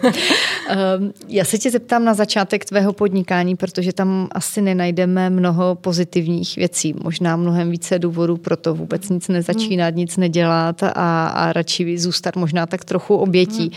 Ehm, 0.69 1.13
já 1.27 1.45
se 1.45 1.57
tě 1.57 1.71
zeptám 1.71 2.05
na 2.05 2.13
začátek 2.13 2.65
tvého 2.65 2.93
podnikání, 2.93 3.55
protože 3.55 3.93
tam 3.93 4.27
asi 4.31 4.61
nenajdeme 4.61 5.29
mnoho 5.29 5.75
pozitivních 5.75 6.55
věcí. 6.55 6.95
Možná 7.03 7.35
mnohem 7.35 7.71
více 7.71 7.99
důvodů 7.99 8.37
pro 8.37 8.57
to 8.57 8.75
vůbec 8.75 9.09
nic 9.09 9.27
nezačínat, 9.27 9.95
nic 9.95 10.17
nedělat 10.17 10.83
a, 10.83 11.27
a 11.27 11.53
radši 11.53 11.97
zůstat 11.97 12.35
možná 12.35 12.65
tak 12.65 12.85
trochu 12.85 13.15
obětí. 13.15 13.71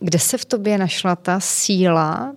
Kde 0.00 0.18
se 0.18 0.38
v 0.38 0.44
tobě 0.44 0.78
našla 0.78 1.16
ta 1.16 1.40
síla 1.40 2.34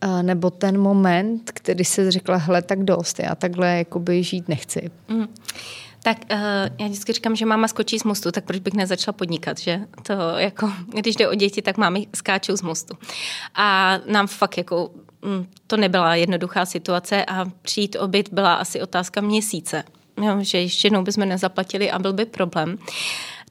eh, 0.00 0.22
nebo 0.22 0.50
ten 0.50 0.78
moment, 0.78 1.52
kdy 1.64 1.84
se 1.84 2.10
řekla, 2.10 2.36
hele, 2.36 2.62
tak 2.62 2.84
dost, 2.84 3.18
já 3.18 3.34
takhle 3.34 3.78
jakoby 3.78 4.22
žít 4.22 4.48
nechci. 4.48 4.90
Mm. 5.08 5.26
Tak 6.02 6.18
uh, 6.32 6.38
já 6.78 6.86
vždycky 6.86 7.12
říkám, 7.12 7.36
že 7.36 7.46
máma 7.46 7.68
skočí 7.68 7.98
z 7.98 8.04
mostu, 8.04 8.32
tak 8.32 8.44
proč 8.44 8.58
bych 8.58 8.74
nezačala 8.74 9.12
podnikat, 9.12 9.58
že? 9.58 9.80
To 10.02 10.12
jako, 10.36 10.72
když 10.94 11.16
jde 11.16 11.28
o 11.28 11.34
děti, 11.34 11.62
tak 11.62 11.76
mámy 11.76 12.06
skáčou 12.16 12.56
z 12.56 12.62
mostu. 12.62 12.98
A 13.54 13.98
nám 14.06 14.26
fakt 14.26 14.58
jako, 14.58 14.90
mm, 15.22 15.46
to 15.66 15.76
nebyla 15.76 16.14
jednoduchá 16.14 16.66
situace 16.66 17.24
a 17.24 17.44
přijít 17.62 17.96
o 18.00 18.08
byt 18.08 18.28
byla 18.32 18.54
asi 18.54 18.82
otázka 18.82 19.20
měsíce. 19.20 19.84
Jo, 20.22 20.36
že 20.40 20.58
ještě 20.58 20.86
jednou 20.86 21.02
bychom 21.02 21.28
nezaplatili 21.28 21.90
a 21.90 21.98
byl 21.98 22.12
by 22.12 22.24
problém. 22.24 22.78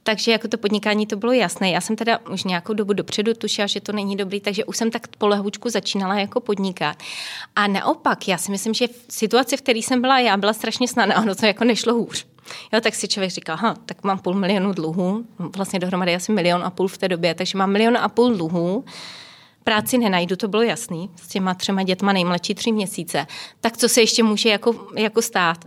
Takže 0.03 0.31
jako 0.31 0.47
to 0.47 0.57
podnikání 0.57 1.07
to 1.07 1.15
bylo 1.15 1.31
jasné. 1.31 1.69
Já 1.69 1.81
jsem 1.81 1.95
teda 1.95 2.19
už 2.31 2.43
nějakou 2.43 2.73
dobu 2.73 2.93
dopředu 2.93 3.33
tušila, 3.33 3.67
že 3.67 3.81
to 3.81 3.91
není 3.91 4.15
dobrý, 4.15 4.39
takže 4.39 4.65
už 4.65 4.77
jsem 4.77 4.91
tak 4.91 5.07
polehoučku 5.17 5.69
začínala 5.69 6.19
jako 6.19 6.39
podnikat. 6.39 6.97
A 7.55 7.67
naopak, 7.67 8.27
já 8.27 8.37
si 8.37 8.51
myslím, 8.51 8.73
že 8.73 8.87
v 8.87 9.05
situaci, 9.09 9.57
v 9.57 9.61
které 9.61 9.79
jsem 9.79 10.01
byla 10.01 10.19
já, 10.19 10.37
byla 10.37 10.53
strašně 10.53 10.87
snadná, 10.87 11.21
ono 11.21 11.35
to 11.35 11.45
jako 11.45 11.63
nešlo 11.63 11.93
hůř. 11.93 12.25
Jo, 12.73 12.81
tak 12.81 12.95
si 12.95 13.07
člověk 13.07 13.31
říká, 13.31 13.55
ha, 13.55 13.75
tak 13.85 14.03
mám 14.03 14.19
půl 14.19 14.33
milionu 14.33 14.73
dluhů, 14.73 15.25
vlastně 15.55 15.79
dohromady 15.79 16.15
asi 16.15 16.31
milion 16.31 16.63
a 16.63 16.69
půl 16.69 16.87
v 16.87 16.97
té 16.97 17.07
době, 17.07 17.33
takže 17.33 17.57
mám 17.57 17.71
milion 17.71 17.97
a 17.97 18.09
půl 18.09 18.33
dluhů, 18.33 18.85
práci 19.63 19.97
nenajdu, 19.97 20.35
to 20.35 20.47
bylo 20.47 20.63
jasný, 20.63 21.09
s 21.15 21.27
těma 21.27 21.53
třema 21.53 21.83
dětma 21.83 22.13
nejmladší 22.13 22.55
tři 22.55 22.71
měsíce, 22.71 23.27
tak 23.61 23.77
co 23.77 23.89
se 23.89 24.01
ještě 24.01 24.23
může 24.23 24.49
jako, 24.49 24.87
jako 24.97 25.21
stát? 25.21 25.57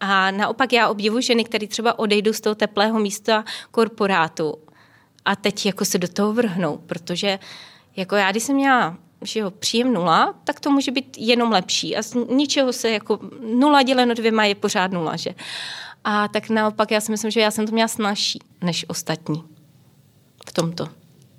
A 0.00 0.30
naopak 0.30 0.72
já 0.72 0.88
obdivu 0.88 1.20
ženy, 1.20 1.44
které 1.44 1.66
třeba 1.66 1.98
odejdou 1.98 2.32
z 2.32 2.40
toho 2.40 2.54
teplého 2.54 2.98
místa 2.98 3.44
korporátu 3.70 4.54
a 5.24 5.36
teď 5.36 5.66
jako 5.66 5.84
se 5.84 5.98
do 5.98 6.08
toho 6.08 6.32
vrhnou, 6.32 6.78
protože 6.86 7.38
jako 7.96 8.16
já, 8.16 8.30
když 8.30 8.42
jsem 8.42 8.56
měla 8.56 8.96
že 9.24 9.40
jo, 9.40 9.50
příjem 9.50 9.92
nula, 9.92 10.34
tak 10.44 10.60
to 10.60 10.70
může 10.70 10.90
být 10.90 11.16
jenom 11.18 11.52
lepší. 11.52 11.96
A 11.96 12.02
z 12.02 12.14
ničeho 12.14 12.72
se 12.72 12.90
jako 12.90 13.18
nula 13.54 13.82
děleno 13.82 14.14
dvěma 14.14 14.44
je 14.44 14.54
pořád 14.54 14.92
nula, 14.92 15.16
že? 15.16 15.30
A 16.04 16.28
tak 16.28 16.50
naopak 16.50 16.90
já 16.90 17.00
si 17.00 17.12
myslím, 17.12 17.30
že 17.30 17.40
já 17.40 17.50
jsem 17.50 17.66
to 17.66 17.72
měla 17.72 17.88
snažší 17.88 18.38
než 18.60 18.84
ostatní 18.88 19.44
v 20.48 20.52
tomto. 20.52 20.88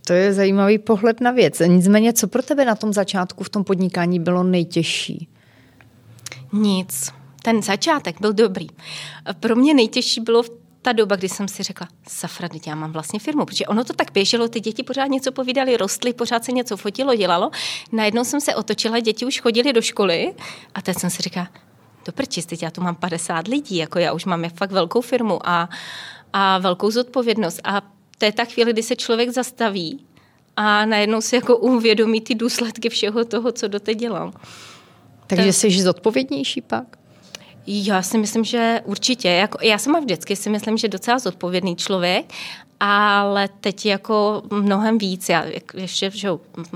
To 0.07 0.13
je 0.13 0.33
zajímavý 0.33 0.77
pohled 0.77 1.21
na 1.21 1.31
věc. 1.31 1.61
Nicméně, 1.67 2.13
co 2.13 2.27
pro 2.27 2.41
tebe 2.41 2.65
na 2.65 2.75
tom 2.75 2.93
začátku 2.93 3.43
v 3.43 3.49
tom 3.49 3.63
podnikání 3.63 4.19
bylo 4.19 4.43
nejtěžší? 4.43 5.27
Nic. 6.53 7.11
Ten 7.43 7.61
začátek 7.61 8.21
byl 8.21 8.33
dobrý. 8.33 8.67
Pro 9.39 9.55
mě 9.55 9.73
nejtěžší 9.73 10.21
bylo 10.21 10.43
v 10.43 10.49
ta 10.83 10.93
doba, 10.93 11.15
kdy 11.15 11.29
jsem 11.29 11.47
si 11.47 11.63
řekla, 11.63 11.87
safra, 12.09 12.49
teď 12.49 12.67
já 12.67 12.75
mám 12.75 12.91
vlastně 12.91 13.19
firmu, 13.19 13.45
protože 13.45 13.65
ono 13.65 13.83
to 13.83 13.93
tak 13.93 14.11
běželo, 14.11 14.47
ty 14.47 14.59
děti 14.59 14.83
pořád 14.83 15.05
něco 15.05 15.31
povídali, 15.31 15.77
rostly, 15.77 16.13
pořád 16.13 16.45
se 16.45 16.51
něco 16.51 16.77
fotilo, 16.77 17.15
dělalo. 17.15 17.51
Najednou 17.91 18.23
jsem 18.23 18.41
se 18.41 18.55
otočila, 18.55 18.99
děti 18.99 19.25
už 19.25 19.41
chodili 19.41 19.73
do 19.73 19.81
školy 19.81 20.33
a 20.73 20.81
teď 20.81 20.97
jsem 20.99 21.09
si 21.09 21.21
říkala, 21.21 21.47
do 22.05 22.11
prčis, 22.11 22.45
teď 22.45 22.63
já 22.63 22.71
tu 22.71 22.81
mám 22.81 22.95
50 22.95 23.47
lidí, 23.47 23.75
jako 23.77 23.99
já 23.99 24.13
už 24.13 24.25
mám 24.25 24.49
fakt 24.49 24.71
velkou 24.71 25.01
firmu 25.01 25.49
a, 25.49 25.69
a 26.33 26.57
velkou 26.57 26.91
zodpovědnost. 26.91 27.59
A 27.63 27.81
to 28.17 28.25
je 28.25 28.31
ta 28.31 28.45
chvíli, 28.45 28.73
kdy 28.73 28.83
se 28.83 28.95
člověk 28.95 29.29
zastaví 29.29 30.05
a 30.55 30.85
najednou 30.85 31.21
si 31.21 31.35
jako 31.35 31.57
uvědomí 31.57 32.21
ty 32.21 32.35
důsledky 32.35 32.89
všeho 32.89 33.25
toho, 33.25 33.51
co 33.51 33.67
doteď 33.67 33.97
dělal. 33.97 34.31
Takže 35.27 35.45
tak. 35.45 35.53
jsi 35.53 35.81
zodpovědnější 35.81 36.61
pak? 36.61 36.97
Já 37.67 38.01
si 38.01 38.17
myslím, 38.17 38.43
že 38.43 38.81
určitě. 38.85 39.29
Jako, 39.29 39.57
já 39.61 39.77
sama 39.77 39.99
vždycky 39.99 40.35
si 40.35 40.49
myslím, 40.49 40.77
že 40.77 40.87
docela 40.87 41.19
zodpovědný 41.19 41.75
člověk, 41.75 42.33
ale 42.85 43.47
teď 43.47 43.85
jako 43.85 44.41
mnohem 44.51 44.97
víc. 44.97 45.29
Já 45.29 45.45
ještě, 45.73 46.11
že 46.11 46.29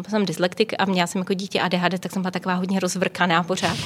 jsem 0.09 0.25
dyslektik 0.25 0.73
a 0.79 0.85
měla 0.85 1.07
jsem 1.07 1.19
jako 1.19 1.33
dítě 1.33 1.61
ADHD, 1.61 1.99
tak 1.99 2.11
jsem 2.11 2.21
byla 2.21 2.31
taková 2.31 2.55
hodně 2.55 2.79
rozvrkaná 2.79 3.43
pořád. 3.43 3.77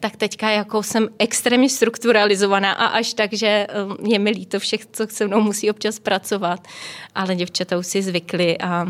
Tak 0.00 0.16
teďka 0.16 0.50
jako 0.50 0.82
jsem 0.82 1.08
extrémně 1.18 1.68
strukturalizovaná 1.68 2.72
a 2.72 2.86
až 2.86 3.14
tak, 3.14 3.32
že 3.32 3.66
um, 4.00 4.06
je 4.06 4.18
mi 4.18 4.30
líto 4.30 4.58
všech, 4.58 4.86
co 4.86 5.06
se 5.06 5.26
mnou 5.26 5.40
musí 5.40 5.70
občas 5.70 5.98
pracovat. 5.98 6.68
Ale 7.14 7.36
děvčata 7.36 7.78
už 7.78 7.86
si 7.86 8.02
zvykly 8.02 8.58
a, 8.58 8.86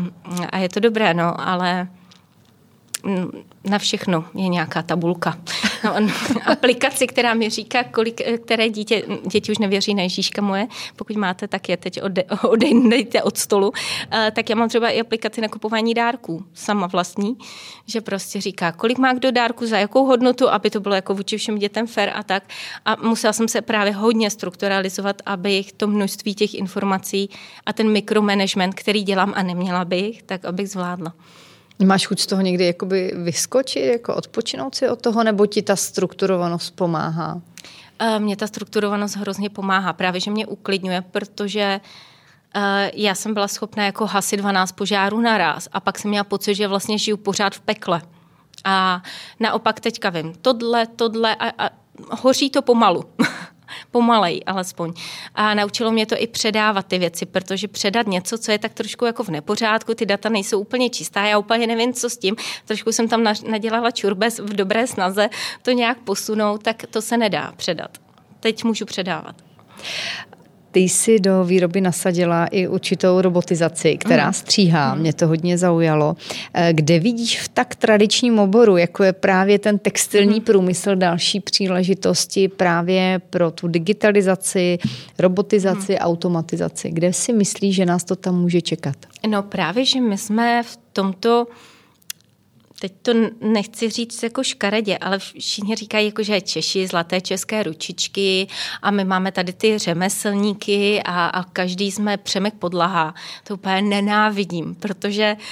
a 0.49 0.57
je 0.57 0.69
to 0.69 0.79
dobré, 0.79 1.13
no, 1.13 1.47
ale 1.49 1.87
na 3.63 3.79
všechno 3.79 4.25
je 4.35 4.47
nějaká 4.47 4.81
tabulka. 4.81 5.37
No, 5.83 5.95
aplikaci, 6.45 7.07
která 7.07 7.33
mi 7.33 7.49
říká, 7.49 7.83
kolik, 7.83 8.21
které 8.43 8.69
dítě, 8.69 9.03
děti 9.31 9.51
už 9.51 9.57
nevěří 9.57 9.93
na 9.93 10.03
Ježíška 10.03 10.41
moje, 10.41 10.67
pokud 10.95 11.15
máte, 11.15 11.47
tak 11.47 11.69
je 11.69 11.77
teď 11.77 12.01
ode, 12.01 12.23
odejte 12.83 13.23
od 13.23 13.37
stolu. 13.37 13.71
Tak 14.31 14.49
já 14.49 14.55
mám 14.55 14.69
třeba 14.69 14.89
i 14.89 15.01
aplikaci 15.01 15.41
na 15.41 15.47
kupování 15.47 15.93
dárků, 15.93 16.45
sama 16.53 16.87
vlastní, 16.87 17.37
že 17.85 18.01
prostě 18.01 18.41
říká, 18.41 18.71
kolik 18.71 18.97
má 18.97 19.13
kdo 19.13 19.31
dárku, 19.31 19.67
za 19.67 19.77
jakou 19.77 20.05
hodnotu, 20.05 20.49
aby 20.49 20.69
to 20.69 20.79
bylo 20.79 20.95
jako 20.95 21.13
vůči 21.13 21.37
všem 21.37 21.57
dětem 21.57 21.87
fair 21.87 22.09
a 22.15 22.23
tak. 22.23 22.43
A 22.85 22.95
musela 22.95 23.33
jsem 23.33 23.47
se 23.47 23.61
právě 23.61 23.93
hodně 23.93 24.29
strukturalizovat, 24.29 25.21
abych 25.25 25.71
to 25.71 25.87
množství 25.87 26.35
těch 26.35 26.53
informací 26.53 27.29
a 27.65 27.73
ten 27.73 27.91
mikromanagement, 27.91 28.75
který 28.75 29.03
dělám 29.03 29.33
a 29.35 29.43
neměla 29.43 29.85
bych, 29.85 30.23
tak 30.23 30.45
abych 30.45 30.69
zvládla. 30.69 31.13
Máš 31.85 32.07
chuť 32.07 32.19
z 32.19 32.27
toho 32.27 32.41
někdy 32.41 32.65
jakoby 32.65 33.13
vyskočit, 33.15 33.85
jako 33.85 34.15
odpočinout 34.15 34.75
si 34.75 34.89
od 34.89 35.01
toho, 35.01 35.23
nebo 35.23 35.45
ti 35.45 35.61
ta 35.61 35.75
strukturovanost 35.75 36.75
pomáhá? 36.75 37.41
Eh, 37.99 38.19
mně 38.19 38.35
ta 38.35 38.47
strukturovanost 38.47 39.15
hrozně 39.15 39.49
pomáhá, 39.49 39.93
právě 39.93 40.21
že 40.21 40.31
mě 40.31 40.45
uklidňuje, 40.47 41.01
protože 41.01 41.79
eh, 42.55 42.91
já 42.93 43.15
jsem 43.15 43.33
byla 43.33 43.47
schopná 43.47 43.85
jako 43.85 44.05
hasit 44.05 44.37
12 44.37 44.71
požárů 44.71 45.21
naraz 45.21 45.67
a 45.71 45.79
pak 45.79 45.99
jsem 45.99 46.09
měla 46.09 46.23
pocit, 46.23 46.55
že 46.55 46.67
vlastně 46.67 46.97
žiju 46.97 47.17
pořád 47.17 47.55
v 47.55 47.59
pekle. 47.59 48.01
A 48.63 49.03
naopak 49.39 49.79
teďka 49.79 50.09
vím, 50.09 50.33
tohle, 50.41 50.87
tohle 50.87 51.35
a, 51.35 51.65
a 51.65 51.69
hoří 52.09 52.49
to 52.49 52.61
pomalu. 52.61 53.03
pomalej 53.91 54.41
alespoň. 54.45 54.93
A 55.35 55.53
naučilo 55.53 55.91
mě 55.91 56.05
to 56.05 56.15
i 56.17 56.27
předávat 56.27 56.85
ty 56.85 56.99
věci, 56.99 57.25
protože 57.25 57.67
předat 57.67 58.07
něco, 58.07 58.37
co 58.37 58.51
je 58.51 58.59
tak 58.59 58.73
trošku 58.73 59.05
jako 59.05 59.23
v 59.23 59.29
nepořádku, 59.29 59.93
ty 59.93 60.05
data 60.05 60.29
nejsou 60.29 60.59
úplně 60.59 60.89
čistá, 60.89 61.25
já 61.25 61.37
úplně 61.37 61.67
nevím, 61.67 61.93
co 61.93 62.09
s 62.09 62.17
tím, 62.17 62.35
trošku 62.65 62.91
jsem 62.91 63.07
tam 63.07 63.23
nadělala 63.49 63.91
čurbes 63.91 64.39
v 64.39 64.53
dobré 64.55 64.87
snaze 64.87 65.29
to 65.61 65.71
nějak 65.71 65.97
posunout, 65.97 66.63
tak 66.63 66.85
to 66.89 67.01
se 67.01 67.17
nedá 67.17 67.53
předat. 67.55 67.97
Teď 68.39 68.63
můžu 68.63 68.85
předávat. 68.85 69.35
Ty 70.71 70.79
jsi 70.79 71.19
do 71.19 71.43
výroby 71.43 71.81
nasadila 71.81 72.45
i 72.45 72.67
určitou 72.67 73.21
robotizaci, 73.21 73.97
která 73.97 74.27
mm. 74.27 74.33
stříhá. 74.33 74.95
Mě 74.95 75.13
to 75.13 75.27
hodně 75.27 75.57
zaujalo. 75.57 76.15
Eh, 76.53 76.73
kde 76.73 76.99
vidíš 76.99 77.41
v 77.41 77.47
tak 77.47 77.75
tradičním 77.75 78.39
oboru, 78.39 78.77
jako 78.77 79.03
je 79.03 79.13
právě 79.13 79.59
ten 79.59 79.79
textilní 79.79 80.39
mm. 80.39 80.45
průmysl, 80.45 80.95
další 80.95 81.39
příležitosti 81.39 82.47
právě 82.47 83.21
pro 83.29 83.51
tu 83.51 83.67
digitalizaci, 83.67 84.77
robotizaci, 85.19 85.91
mm. 85.91 85.97
automatizaci? 85.99 86.89
Kde 86.91 87.13
si 87.13 87.33
myslíš, 87.33 87.75
že 87.75 87.85
nás 87.85 88.03
to 88.03 88.15
tam 88.15 88.41
může 88.41 88.61
čekat? 88.61 88.95
No 89.27 89.43
právě, 89.43 89.85
že 89.85 90.01
my 90.01 90.17
jsme 90.17 90.63
v 90.63 90.79
tomto 90.93 91.47
teď 92.81 92.93
to 93.01 93.11
nechci 93.41 93.89
říct 93.89 94.23
jako 94.23 94.43
škaredě, 94.43 94.97
ale 94.97 95.19
všichni 95.19 95.75
říkají, 95.75 96.05
jako, 96.05 96.23
že 96.23 96.41
Češi, 96.41 96.87
zlaté 96.87 97.21
české 97.21 97.63
ručičky 97.63 98.47
a 98.81 98.91
my 98.91 99.05
máme 99.05 99.31
tady 99.31 99.53
ty 99.53 99.77
řemeslníky 99.77 101.01
a, 101.03 101.25
a 101.25 101.43
každý 101.43 101.91
jsme 101.91 102.17
Přemek 102.17 102.53
Podlaha. 102.53 103.13
To 103.43 103.53
úplně 103.53 103.81
nenávidím, 103.81 104.75
protože 104.75 105.35
uh, 105.39 105.45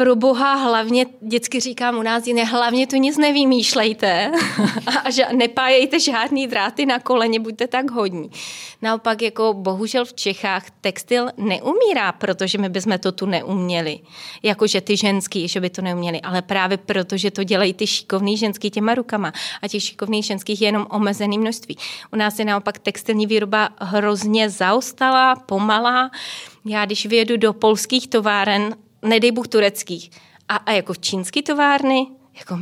pro 0.00 0.16
boha 0.16 0.54
hlavně, 0.54 1.06
dětsky 1.20 1.60
říkám 1.60 1.98
u 1.98 2.02
nás 2.02 2.26
jiné, 2.26 2.44
hlavně 2.44 2.86
tu 2.86 2.96
nic 2.96 3.18
nevymýšlejte 3.18 4.32
a 5.04 5.10
že 5.10 5.26
nepájejte 5.36 6.00
žádný 6.00 6.46
dráty 6.46 6.86
na 6.86 6.98
koleně, 6.98 7.40
buďte 7.40 7.66
tak 7.66 7.90
hodní. 7.90 8.30
Naopak 8.82 9.22
jako 9.22 9.54
bohužel 9.54 10.04
v 10.04 10.12
Čechách 10.12 10.70
textil 10.80 11.28
neumírá, 11.36 12.12
protože 12.12 12.58
my 12.58 12.68
bychom 12.68 12.98
to 12.98 13.12
tu 13.12 13.26
neuměli. 13.26 13.98
Jakože 14.42 14.80
ty 14.80 14.96
ženský, 14.96 15.48
že 15.48 15.60
by 15.60 15.70
to 15.70 15.82
neuměli, 15.82 16.20
ale 16.20 16.42
právě 16.42 16.76
proto, 16.76 17.16
že 17.16 17.30
to 17.30 17.44
dělají 17.44 17.74
ty 17.74 17.86
šikovný 17.86 18.36
ženský 18.36 18.70
těma 18.70 18.94
rukama 18.94 19.32
a 19.62 19.68
těch 19.68 19.82
šikovných 19.82 20.24
ženských 20.24 20.60
je 20.60 20.68
jenom 20.68 20.86
omezený 20.90 21.38
množství. 21.38 21.76
U 22.12 22.16
nás 22.16 22.38
je 22.38 22.44
naopak 22.44 22.78
textilní 22.78 23.26
výroba 23.26 23.68
hrozně 23.80 24.50
zaostalá, 24.50 25.36
pomalá. 25.36 26.10
Já 26.64 26.84
když 26.84 27.06
vyjedu 27.06 27.36
do 27.36 27.52
polských 27.52 28.08
továren, 28.08 28.74
nedej 29.02 29.32
Bůh 29.32 29.48
tureckých. 29.48 30.10
A, 30.48 30.56
a 30.56 30.72
jako 30.72 30.94
čínský 30.94 31.42
továrny, 31.42 32.06
jako 32.38 32.58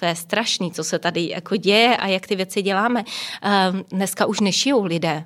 to 0.00 0.04
je 0.04 0.16
strašný, 0.16 0.72
co 0.72 0.84
se 0.84 0.98
tady 0.98 1.28
jako 1.28 1.56
děje 1.56 1.96
a 1.96 2.06
jak 2.06 2.26
ty 2.26 2.36
věci 2.36 2.62
děláme. 2.62 3.04
Uh, 3.04 3.80
dneska 3.88 4.26
už 4.26 4.40
nešijou 4.40 4.84
lidé. 4.84 5.24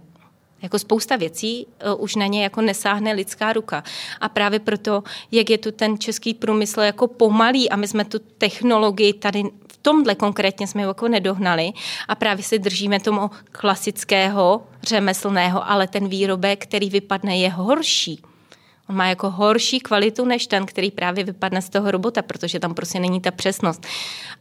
Jako 0.63 0.79
spousta 0.79 1.17
věcí 1.17 1.67
uh, 1.67 2.03
už 2.03 2.15
na 2.15 2.27
ně 2.27 2.43
jako 2.43 2.61
nesáhne 2.61 3.13
lidská 3.13 3.53
ruka. 3.53 3.85
A 4.21 4.29
právě 4.29 4.59
proto, 4.61 5.03
jak 5.33 5.51
je 5.51 5.59
tu 5.59 5.73
ten 5.73 5.99
český 5.99 6.35
průmysl 6.35 6.81
jako 6.81 7.07
pomalý 7.07 7.71
a 7.71 7.77
my 7.77 7.89
jsme 7.89 8.05
tu 8.05 8.19
technologii 8.19 9.13
tady 9.13 9.43
v 9.73 9.77
tomhle 9.83 10.15
konkrétně 10.15 10.67
jsme 10.67 10.83
jako 10.83 11.09
nedohnali 11.09 11.73
a 12.09 12.15
právě 12.15 12.45
si 12.45 12.59
držíme 12.59 13.01
tomu 13.01 13.31
klasického 13.53 14.67
řemeslného, 14.83 15.71
ale 15.71 15.89
ten 15.89 16.09
výrobek, 16.09 16.63
který 16.63 16.91
vypadne, 16.91 17.39
je 17.39 17.51
horší. 17.51 18.23
On 18.89 18.97
má 18.97 19.07
jako 19.07 19.31
horší 19.31 19.81
kvalitu 19.81 20.25
než 20.25 20.47
ten, 20.47 20.67
který 20.67 20.91
právě 20.91 21.25
vypadne 21.25 21.63
z 21.63 21.69
toho 21.69 21.91
robota, 21.91 22.23
protože 22.23 22.61
tam 22.61 22.75
prostě 22.75 23.01
není 23.01 23.21
ta 23.21 23.31
přesnost. 23.31 23.87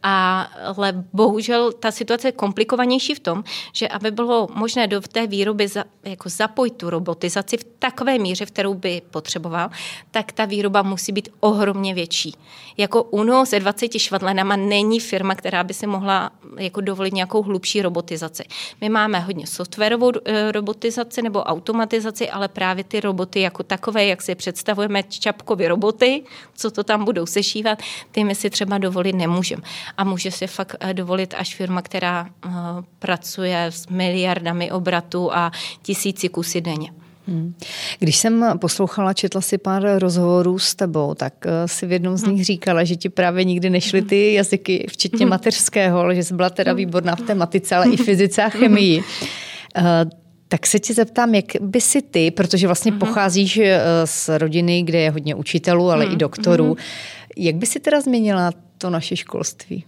A, 0.04 0.42
ale 0.76 1.04
bohužel 1.14 1.72
ta 1.72 1.92
situace 1.92 2.28
je 2.28 2.32
komplikovanější 2.32 3.16
v 3.16 3.20
tom, 3.20 3.44
že 3.74 3.88
aby 3.88 4.12
bylo 4.12 4.48
možné 4.54 4.88
do 4.88 5.02
té 5.02 5.28
výroby 5.28 5.68
za, 5.68 5.84
jako 6.04 6.30
zapojit 6.30 6.72
tu 6.78 6.90
robotizaci 6.90 7.58
v 7.58 7.66
takové 7.80 8.18
míře, 8.20 8.46
v 8.46 8.52
kterou 8.52 8.74
by 8.74 9.02
potřeboval, 9.12 9.70
tak 10.12 10.32
ta 10.32 10.46
výroba 10.46 10.82
musí 10.82 11.12
být 11.12 11.30
ohromně 11.40 11.94
větší. 11.94 12.34
Jako 12.78 13.04
UNO 13.04 13.46
se 13.46 13.60
20 13.60 14.00
švadlenama 14.00 14.56
není 14.56 15.00
firma, 15.00 15.36
která 15.36 15.64
by 15.64 15.74
si 15.74 15.88
mohla 15.88 16.32
jako 16.58 16.82
dovolit 16.82 17.14
nějakou 17.14 17.44
hlubší 17.44 17.82
robotizaci. 17.82 18.44
My 18.82 18.90
máme 18.90 19.20
hodně 19.20 19.48
softwarovou 19.48 20.12
eh, 20.26 20.52
robotizaci 20.52 21.22
nebo 21.22 21.44
automatizaci, 21.44 22.30
ale 22.30 22.48
právě 22.48 22.84
ty 22.84 23.00
roboty 23.00 23.42
jako 23.42 23.64
takové, 23.64 24.06
jak 24.06 24.22
si 24.22 24.35
si 24.36 24.52
představujeme 24.52 25.04
čapkově 25.04 25.68
roboty, 25.68 26.24
co 26.56 26.72
to 26.72 26.84
tam 26.84 27.06
budou 27.06 27.26
sešívat, 27.26 27.80
ty 28.12 28.24
my 28.24 28.36
si 28.36 28.50
třeba 28.50 28.78
dovolit 28.78 29.16
nemůžeme. 29.16 29.62
A 29.98 30.04
může 30.04 30.32
si 30.32 30.48
fakt 30.48 30.76
eh, 30.80 30.94
dovolit 30.94 31.34
až 31.38 31.56
firma, 31.56 31.82
která 31.82 32.28
uh, 32.46 32.52
pracuje 33.00 33.66
s 33.66 33.88
miliardami 33.88 34.72
obratů 34.72 35.34
a 35.34 35.52
tisíci 35.82 36.30
kusy 36.30 36.62
denně. 36.62 36.92
Hmm. 37.28 37.54
Když 38.00 38.16
jsem 38.18 38.60
poslouchala, 38.60 39.14
četla 39.14 39.42
si 39.42 39.58
pár 39.58 40.00
rozhovorů 40.00 40.60
s 40.60 40.76
tebou, 40.76 41.14
tak 41.14 41.34
eh, 41.46 41.68
si 41.68 41.86
v 41.86 41.92
jednom 41.92 42.18
z 42.18 42.24
nich 42.24 42.36
hmm. 42.36 42.44
říkala, 42.44 42.84
že 42.84 42.96
ti 42.96 43.10
právě 43.10 43.44
nikdy 43.44 43.70
nešly 43.70 44.02
ty 44.02 44.34
jazyky, 44.34 44.86
včetně 44.90 45.26
hmm. 45.26 45.30
mateřského, 45.30 46.00
ale 46.00 46.16
že 46.16 46.24
jsi 46.24 46.34
byla 46.34 46.50
teda 46.50 46.74
výborná 46.74 47.16
v 47.16 47.22
tematice, 47.22 47.76
ale 47.76 47.90
i 47.90 47.98
fyzice 47.98 48.44
a 48.44 48.50
chemii. 48.50 49.04
Tak 50.48 50.68
se 50.68 50.80
tě 50.80 50.94
zeptám, 50.94 51.36
jak 51.36 51.46
by 51.62 51.82
si 51.82 52.02
ty, 52.02 52.32
protože 52.32 52.68
vlastně 52.68 52.92
pocházíš 52.92 53.58
eh, 53.58 53.82
z 54.06 54.30
rodiny, 54.38 54.84
kde 54.84 55.00
je 55.00 55.12
hodně 55.12 55.36
učitelů, 55.36 55.92
ale 55.92 56.06
i 56.06 56.16
doktorů, 56.16 56.78
jak 57.38 57.56
by 57.56 57.66
si 57.66 57.80
teda 57.80 58.02
změnila 58.02 58.52
to 58.78 58.90
naše 58.90 59.16
školství? 59.16 59.86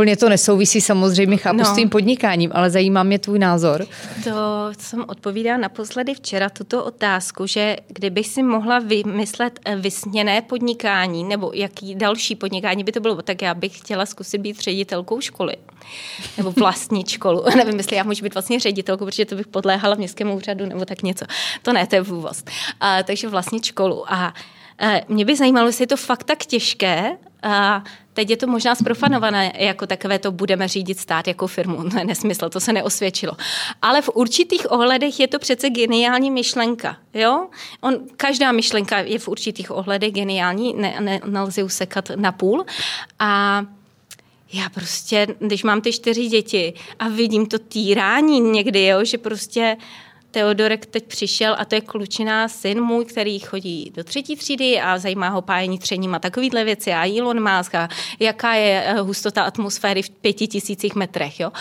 Úplně 0.00 0.16
to 0.16 0.28
nesouvisí 0.28 0.80
samozřejmě, 0.80 1.36
chápu 1.36 1.58
no. 1.58 1.64
s 1.64 1.74
tím 1.74 1.88
podnikáním, 1.88 2.50
ale 2.54 2.70
zajímá 2.70 3.02
mě 3.02 3.18
tvůj 3.18 3.38
názor. 3.38 3.86
To 4.24 4.32
jsem 4.78 5.04
odpovídala 5.08 5.58
naposledy 5.58 6.14
včera 6.14 6.50
tuto 6.50 6.84
otázku, 6.84 7.46
že 7.46 7.76
kdybych 7.88 8.26
si 8.26 8.42
mohla 8.42 8.78
vymyslet 8.78 9.60
eh, 9.64 9.76
vysněné 9.76 10.42
podnikání, 10.42 11.24
nebo 11.24 11.50
jaký 11.54 11.94
další 11.94 12.34
podnikání 12.34 12.84
by 12.84 12.92
to 12.92 13.00
bylo, 13.00 13.22
tak 13.22 13.42
já 13.42 13.54
bych 13.54 13.78
chtěla 13.78 14.06
zkusit 14.06 14.38
být 14.38 14.60
ředitelkou 14.60 15.20
školy. 15.20 15.56
Nebo 16.36 16.50
vlastní 16.50 17.04
školu. 17.06 17.44
Nevím, 17.56 17.76
jestli 17.76 17.96
já 17.96 18.02
můžu 18.02 18.22
být 18.22 18.34
vlastně 18.34 18.60
ředitelkou, 18.60 19.04
protože 19.04 19.24
to 19.24 19.36
bych 19.36 19.46
podléhala 19.46 19.94
městskému 19.94 20.36
úřadu 20.36 20.66
nebo 20.66 20.84
tak 20.84 21.02
něco. 21.02 21.24
To 21.62 21.72
ne, 21.72 21.86
to 21.86 21.94
je 21.94 22.00
vůvoz. 22.00 22.44
A, 22.80 23.02
takže 23.02 23.28
vlastní 23.28 23.62
školu. 23.62 24.12
A 24.12 24.34
eh, 24.78 25.02
mě 25.08 25.24
by 25.24 25.36
zajímalo, 25.36 25.66
jestli 25.66 25.82
je 25.82 25.86
to 25.86 25.96
fakt 25.96 26.24
tak 26.24 26.38
těžké, 26.38 27.16
a 27.42 27.84
teď 28.20 28.30
je 28.30 28.36
to 28.36 28.46
možná 28.46 28.74
zprofanované, 28.74 29.52
jako 29.54 29.86
takové 29.86 30.18
to 30.18 30.32
budeme 30.32 30.68
řídit 30.68 30.98
stát 30.98 31.28
jako 31.28 31.46
firmu. 31.46 31.82
No, 31.90 32.04
nesmysl, 32.04 32.48
to 32.48 32.60
se 32.60 32.72
neosvědčilo. 32.72 33.32
Ale 33.82 34.02
v 34.02 34.10
určitých 34.14 34.72
ohledech 34.72 35.20
je 35.20 35.28
to 35.28 35.38
přece 35.38 35.70
geniální 35.70 36.30
myšlenka. 36.30 36.96
Jo? 37.14 37.46
On, 37.80 37.96
každá 38.16 38.52
myšlenka 38.52 38.98
je 38.98 39.18
v 39.18 39.28
určitých 39.28 39.70
ohledech 39.70 40.12
geniální, 40.12 40.74
ne, 40.74 40.96
ne, 41.00 41.20
nelze 41.24 41.62
usekat 41.62 42.10
na 42.16 42.32
půl. 42.32 42.64
A 43.18 43.62
já 44.52 44.68
prostě, 44.68 45.26
když 45.38 45.62
mám 45.62 45.80
ty 45.80 45.92
čtyři 45.92 46.26
děti 46.26 46.74
a 46.98 47.08
vidím 47.08 47.46
to 47.46 47.58
týrání 47.58 48.40
někdy, 48.40 48.86
jo, 48.86 49.04
že 49.04 49.18
prostě 49.18 49.76
Teodorek 50.30 50.86
teď 50.86 51.04
přišel 51.04 51.56
a 51.58 51.64
to 51.64 51.74
je 51.74 51.80
klučina 51.80 52.48
syn 52.48 52.80
můj, 52.80 53.04
který 53.04 53.38
chodí 53.38 53.92
do 53.94 54.04
třetí 54.04 54.36
třídy 54.36 54.80
a 54.80 54.98
zajímá 54.98 55.28
ho 55.28 55.42
pájení 55.42 55.78
třením 55.78 56.14
a 56.14 56.18
takovýhle 56.18 56.64
věci 56.64 56.92
a 56.92 57.18
Elon 57.18 57.50
Musk 57.50 57.74
a 57.74 57.88
jaká 58.20 58.54
je 58.54 58.84
eh, 58.86 59.00
hustota 59.00 59.42
atmosféry 59.42 60.02
v 60.02 60.10
pěti 60.10 60.46
tisících 60.46 60.94
metrech. 60.94 61.40
Jo? 61.40 61.52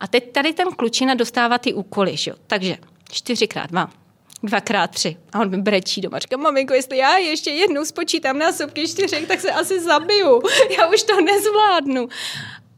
A 0.00 0.08
teď 0.08 0.32
tady 0.32 0.52
ten 0.52 0.68
klučina 0.68 1.14
dostává 1.14 1.58
ty 1.58 1.74
úkoly. 1.74 2.16
Jo? 2.26 2.34
Takže 2.46 2.76
čtyřikrát 3.12 3.70
dva, 3.70 3.90
dvakrát 4.42 4.90
tři. 4.90 5.16
A 5.32 5.40
on 5.40 5.50
mi 5.50 5.56
brečí 5.56 6.00
doma. 6.00 6.18
Říká, 6.18 6.36
maminko, 6.36 6.74
jestli 6.74 6.96
já 6.96 7.16
ještě 7.16 7.50
jednou 7.50 7.84
spočítám 7.84 8.38
násobky 8.38 8.88
čtyřek, 8.88 9.28
tak 9.28 9.40
se 9.40 9.52
asi 9.52 9.80
zabiju. 9.80 10.42
Já 10.78 10.86
už 10.86 11.02
to 11.02 11.20
nezvládnu. 11.20 12.08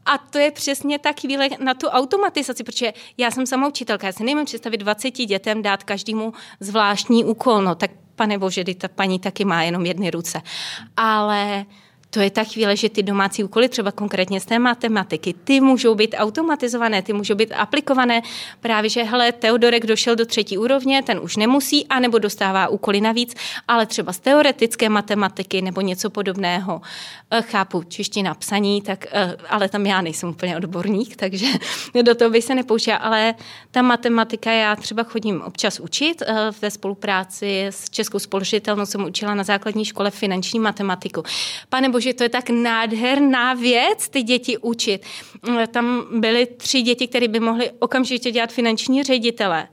A 0.05 0.17
to 0.17 0.37
je 0.37 0.51
přesně 0.51 0.99
ta 0.99 1.11
chvíle 1.11 1.49
na 1.59 1.73
tu 1.73 1.87
automatizaci, 1.87 2.63
protože 2.63 2.93
já 3.17 3.31
jsem 3.31 3.45
sama 3.45 3.67
učitelka, 3.67 4.07
já 4.07 4.13
si 4.13 4.23
nemůžu 4.23 4.45
představit 4.45 4.77
20 4.77 5.11
dětem 5.11 5.61
dát 5.61 5.83
každému 5.83 6.33
zvláštní 6.59 7.25
úkol, 7.25 7.61
no 7.61 7.75
tak 7.75 7.91
pane 8.15 8.37
bože, 8.37 8.63
ta 8.77 8.87
paní 8.87 9.19
taky 9.19 9.45
má 9.45 9.63
jenom 9.63 9.85
jedny 9.85 10.11
ruce. 10.11 10.41
Ale 10.97 11.65
to 12.13 12.19
je 12.19 12.29
ta 12.29 12.43
chvíle, 12.43 12.75
že 12.75 12.89
ty 12.89 13.03
domácí 13.03 13.43
úkoly, 13.43 13.69
třeba 13.69 13.91
konkrétně 13.91 14.39
z 14.39 14.45
té 14.45 14.59
matematiky, 14.59 15.33
ty 15.43 15.61
můžou 15.61 15.95
být 15.95 16.15
automatizované, 16.17 17.01
ty 17.01 17.13
můžou 17.13 17.35
být 17.35 17.51
aplikované 17.51 18.21
právě, 18.59 18.89
že 18.89 19.03
hele, 19.03 19.31
Teodorek 19.31 19.85
došel 19.85 20.15
do 20.15 20.25
třetí 20.25 20.57
úrovně, 20.57 21.03
ten 21.03 21.19
už 21.19 21.37
nemusí, 21.37 21.87
anebo 21.87 22.19
dostává 22.19 22.67
úkoly 22.67 23.01
navíc, 23.01 23.35
ale 23.67 23.85
třeba 23.85 24.13
z 24.13 24.19
teoretické 24.19 24.89
matematiky 24.89 25.61
nebo 25.61 25.81
něco 25.81 26.09
podobného. 26.09 26.81
Eh, 27.31 27.41
chápu 27.41 27.83
čeština 27.83 28.33
psaní, 28.33 28.81
tak, 28.81 29.05
eh, 29.11 29.35
ale 29.49 29.69
tam 29.69 29.85
já 29.85 30.01
nejsem 30.01 30.29
úplně 30.29 30.57
odborník, 30.57 31.15
takže 31.15 31.45
do 32.03 32.15
toho 32.15 32.31
by 32.31 32.41
se 32.41 32.55
nepouštěla, 32.55 32.97
ale 32.97 33.35
ta 33.71 33.81
matematika, 33.81 34.51
já 34.51 34.75
třeba 34.75 35.03
chodím 35.03 35.41
občas 35.41 35.79
učit 35.79 36.21
eh, 36.21 36.51
ve 36.61 36.71
spolupráci 36.71 37.65
s 37.65 37.89
Českou 37.89 38.19
společitelnou 38.19 38.85
jsem 38.85 39.03
učila 39.03 39.35
na 39.35 39.43
základní 39.43 39.85
škole 39.85 40.11
finanční 40.11 40.59
matematiku. 40.59 41.23
Pane 41.69 41.89
bože, 41.89 42.00
to 42.13 42.23
je 42.23 42.29
tak 42.29 42.49
nádherná 42.49 43.53
věc, 43.53 44.09
ty 44.09 44.23
děti 44.23 44.57
učit. 44.57 45.05
Tam 45.71 46.05
byly 46.19 46.45
tři 46.45 46.81
děti, 46.81 47.07
které 47.07 47.27
by 47.27 47.39
mohly 47.39 47.71
okamžitě 47.79 48.31
dělat 48.31 48.51
finanční 48.51 49.03
ředitele, 49.03 49.67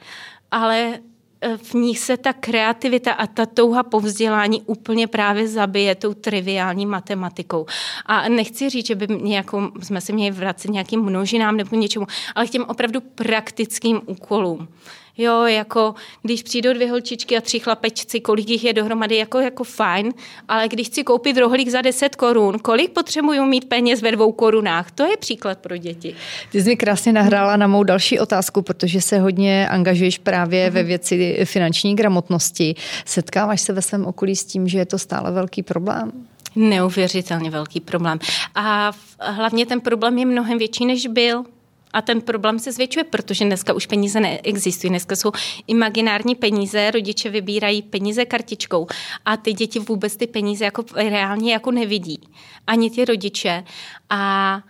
ale 0.50 0.98
e, 1.40 1.56
v 1.56 1.74
nich 1.74 1.98
se 1.98 2.16
ta 2.16 2.32
kreativita 2.32 3.12
a 3.12 3.26
ta 3.26 3.46
touha 3.46 3.82
po 3.82 4.00
vzdělání 4.00 4.62
úplně 4.66 5.06
právě 5.06 5.48
zabije 5.48 5.94
tou 5.94 6.14
triviální 6.14 6.86
matematikou. 6.86 7.66
A 8.06 8.28
nechci 8.28 8.70
říct, 8.70 8.86
že 8.86 8.94
by 8.94 9.06
nějakou, 9.08 9.62
jsme 9.82 10.00
se 10.00 10.12
měli 10.12 10.30
vracet 10.30 10.70
nějakým 10.70 11.00
množinám 11.00 11.56
nebo 11.56 11.76
něčemu, 11.76 12.06
ale 12.34 12.46
k 12.46 12.50
těm 12.50 12.64
opravdu 12.64 13.00
praktickým 13.00 14.00
úkolům. 14.06 14.68
Jo, 15.18 15.44
jako 15.44 15.94
když 16.22 16.42
přijdou 16.42 16.72
dvě 16.72 16.90
holčičky 16.90 17.36
a 17.36 17.40
tři 17.40 17.58
chlapečci, 17.58 18.20
kolik 18.20 18.48
jich 18.48 18.64
je 18.64 18.72
dohromady, 18.72 19.16
jako, 19.16 19.38
jako 19.38 19.64
fajn, 19.64 20.12
ale 20.48 20.68
když 20.68 20.86
chci 20.86 21.04
koupit 21.04 21.36
rohlík 21.36 21.68
za 21.68 21.82
10 21.82 22.16
korun, 22.16 22.58
kolik 22.58 22.90
potřebuju 22.90 23.44
mít 23.44 23.64
peněz 23.64 24.02
ve 24.02 24.12
dvou 24.12 24.32
korunách? 24.32 24.90
To 24.90 25.04
je 25.04 25.16
příklad 25.16 25.58
pro 25.58 25.76
děti. 25.76 26.14
Ty 26.52 26.62
jsi 26.62 26.68
mi 26.68 26.76
krásně 26.76 27.12
nahrála 27.12 27.56
na 27.56 27.66
mou 27.66 27.82
další 27.82 28.18
otázku, 28.18 28.62
protože 28.62 29.00
se 29.00 29.18
hodně 29.18 29.68
angažuješ 29.68 30.18
právě 30.18 30.70
ve 30.70 30.82
věci 30.82 31.40
finanční 31.44 31.96
gramotnosti. 31.96 32.74
Setkáváš 33.04 33.60
se 33.60 33.72
ve 33.72 33.82
svém 33.82 34.06
okolí 34.06 34.36
s 34.36 34.44
tím, 34.44 34.68
že 34.68 34.78
je 34.78 34.86
to 34.86 34.98
stále 34.98 35.32
velký 35.32 35.62
problém? 35.62 36.12
Neuvěřitelně 36.56 37.50
velký 37.50 37.80
problém. 37.80 38.18
A 38.54 38.92
hlavně 39.20 39.66
ten 39.66 39.80
problém 39.80 40.18
je 40.18 40.26
mnohem 40.26 40.58
větší, 40.58 40.86
než 40.86 41.06
byl. 41.06 41.44
A 41.92 42.02
ten 42.02 42.20
problém 42.20 42.58
se 42.58 42.72
zvětšuje, 42.72 43.04
protože 43.04 43.44
dneska 43.44 43.72
už 43.72 43.86
peníze 43.86 44.20
neexistují. 44.20 44.90
Dneska 44.90 45.16
jsou 45.16 45.32
imaginární 45.66 46.34
peníze, 46.34 46.90
rodiče 46.90 47.30
vybírají 47.30 47.82
peníze 47.82 48.24
kartičkou 48.24 48.86
a 49.24 49.36
ty 49.36 49.52
děti 49.52 49.78
vůbec 49.78 50.16
ty 50.16 50.26
peníze 50.26 50.64
jako 50.64 50.84
reálně 50.94 51.52
jako 51.52 51.70
nevidí. 51.70 52.20
Ani 52.66 52.90
ty 52.90 53.04
rodiče. 53.04 53.64
A 54.10 54.62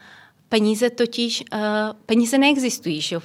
peníze 0.49 0.91
totiž, 0.91 1.45
uh, 1.53 1.59
peníze 2.07 2.39
neexistují, 2.39 3.01
že 3.01 3.19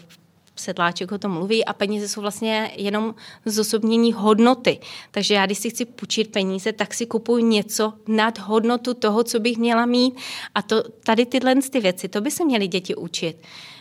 sedláček 0.55 1.11
o 1.11 1.17
tom 1.17 1.31
mluví 1.31 1.65
a 1.65 1.73
peníze 1.73 2.07
jsou 2.07 2.21
vlastně 2.21 2.71
jenom 2.77 3.15
zosobnění 3.45 4.13
hodnoty. 4.13 4.79
Takže 5.11 5.33
já, 5.33 5.45
když 5.45 5.57
si 5.57 5.69
chci 5.69 5.85
půjčit 5.85 6.31
peníze, 6.31 6.71
tak 6.71 6.93
si 6.93 7.05
kupuju 7.05 7.45
něco 7.45 7.93
nad 8.07 8.39
hodnotu 8.39 8.93
toho, 8.93 9.23
co 9.23 9.39
bych 9.39 9.57
měla 9.57 9.85
mít. 9.85 10.15
A 10.55 10.61
to, 10.61 10.83
tady 11.05 11.25
tyhle 11.25 11.55
ty 11.55 11.79
věci, 11.79 12.07
to 12.07 12.21
by 12.21 12.31
se 12.31 12.45
měly 12.45 12.67
děti 12.67 12.95
učit. 12.95 13.37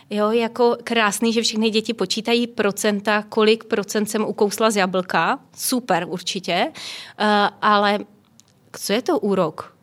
Jo, 0.09 0.31
jako 0.31 0.77
krásný, 0.83 1.33
že 1.33 1.41
všechny 1.41 1.69
děti 1.69 1.93
počítají 1.93 2.47
procenta, 2.47 3.23
kolik 3.29 3.63
procent 3.63 4.05
jsem 4.05 4.25
ukousla 4.25 4.71
z 4.71 4.75
jablka. 4.75 5.39
Super, 5.57 6.05
určitě. 6.09 6.71
Uh, 6.71 7.25
ale 7.61 7.99
co 8.79 8.93
je 8.93 9.01
to 9.01 9.19
úrok? 9.19 9.75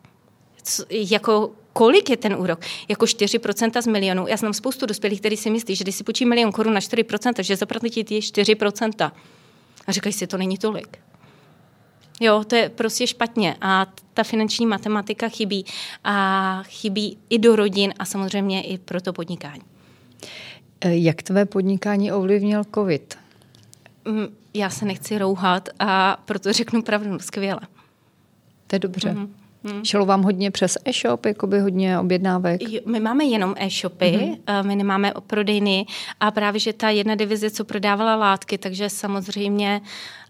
Co, 0.63 0.83
jako 0.89 1.51
kolik 1.73 2.09
je 2.09 2.17
ten 2.17 2.35
úrok? 2.35 2.59
Jako 2.87 3.05
4% 3.05 3.81
z 3.81 3.87
milionu. 3.87 4.27
Já 4.27 4.37
znám 4.37 4.53
spoustu 4.53 4.85
dospělých, 4.85 5.19
kteří 5.19 5.37
si 5.37 5.49
myslí, 5.49 5.75
že 5.75 5.83
když 5.83 5.95
si 5.95 6.03
půjčí 6.03 6.25
milion 6.25 6.51
korun 6.51 6.73
na 6.73 6.79
4%, 6.79 7.43
že 7.43 7.55
zaplatit 7.55 8.11
je 8.11 8.19
4%. 8.19 9.11
A 9.87 9.91
říkají 9.91 10.13
si, 10.13 10.27
to 10.27 10.37
není 10.37 10.57
tolik. 10.57 10.97
Jo, 12.21 12.43
to 12.47 12.55
je 12.55 12.69
prostě 12.69 13.07
špatně 13.07 13.55
a 13.61 13.87
ta 14.13 14.23
finanční 14.23 14.65
matematika 14.65 15.29
chybí 15.29 15.65
a 16.03 16.63
chybí 16.63 17.17
i 17.29 17.39
do 17.39 17.55
rodin 17.55 17.93
a 17.99 18.05
samozřejmě 18.05 18.61
i 18.63 18.77
pro 18.77 19.01
to 19.01 19.13
podnikání. 19.13 19.61
Jak 20.85 21.23
tvé 21.23 21.45
podnikání 21.45 22.11
ovlivnil 22.11 22.63
COVID? 22.75 23.17
Mm, 24.05 24.27
já 24.53 24.69
se 24.69 24.85
nechci 24.85 25.17
rouhat 25.17 25.69
a 25.79 26.21
proto 26.25 26.53
řeknu 26.53 26.81
pravdu 26.81 27.19
skvěle. 27.19 27.61
To 28.67 28.75
je 28.75 28.79
dobře. 28.79 29.09
Mm-hmm. 29.09 29.40
Hmm. 29.63 29.85
Šlo 29.85 30.05
vám 30.05 30.23
hodně 30.23 30.51
přes 30.51 30.77
e-shop, 30.85 31.25
jakoby 31.25 31.59
hodně 31.59 31.99
objednávek? 31.99 32.61
My 32.85 32.99
máme 32.99 33.25
jenom 33.25 33.55
e-shopy, 33.57 34.09
hmm. 34.11 34.67
my 34.67 34.75
nemáme 34.75 35.13
prodejny 35.27 35.85
a 36.19 36.31
právě, 36.31 36.59
že 36.59 36.73
ta 36.73 36.89
jedna 36.89 37.15
divize, 37.15 37.49
co 37.49 37.65
prodávala 37.65 38.15
látky, 38.15 38.57
takže 38.57 38.89
samozřejmě 38.89 39.81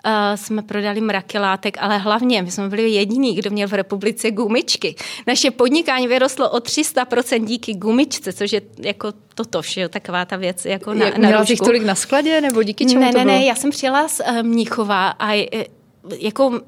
uh, 0.06 0.12
jsme 0.36 0.62
prodali 0.62 1.02
mraky 1.02 1.40
látek, 1.40 1.78
ale 1.80 1.98
hlavně 1.98 2.42
my 2.42 2.52
jsme 2.52 2.70
byli 2.70 2.90
jediní, 2.90 3.36
kdo 3.36 3.50
měl 3.50 3.68
v 3.68 3.74
republice 3.74 4.32
gumičky. 4.32 4.96
Naše 5.28 5.52
podnikání 5.52 6.08
vyrostlo 6.08 6.50
o 6.50 6.58
300% 6.58 7.46
díky 7.46 7.74
gumičce, 7.74 8.34
což 8.34 8.54
je 8.54 8.62
jako 8.80 9.14
toto, 9.36 9.62
jo, 9.78 9.90
taková 9.90 10.26
ta 10.26 10.36
věc. 10.36 10.66
Jako 10.66 10.94
na, 10.94 11.06
Jak, 11.06 11.18
na 11.18 11.28
měla 11.28 11.46
jich 11.50 11.60
tolik 11.60 11.84
na 11.84 11.96
skladě, 11.96 12.42
nebo 12.42 12.64
díky 12.64 12.86
čemu 12.86 13.02
Ne, 13.02 13.12
to 13.12 13.18
ne, 13.18 13.24
bylo? 13.24 13.36
ne, 13.38 13.46
já 13.46 13.56
jsem 13.56 13.70
přijela 13.70 14.08
z 14.08 14.20
uh, 14.20 14.44
Mnichova 14.44 15.08
a 15.08 15.48
jako 16.20 16.60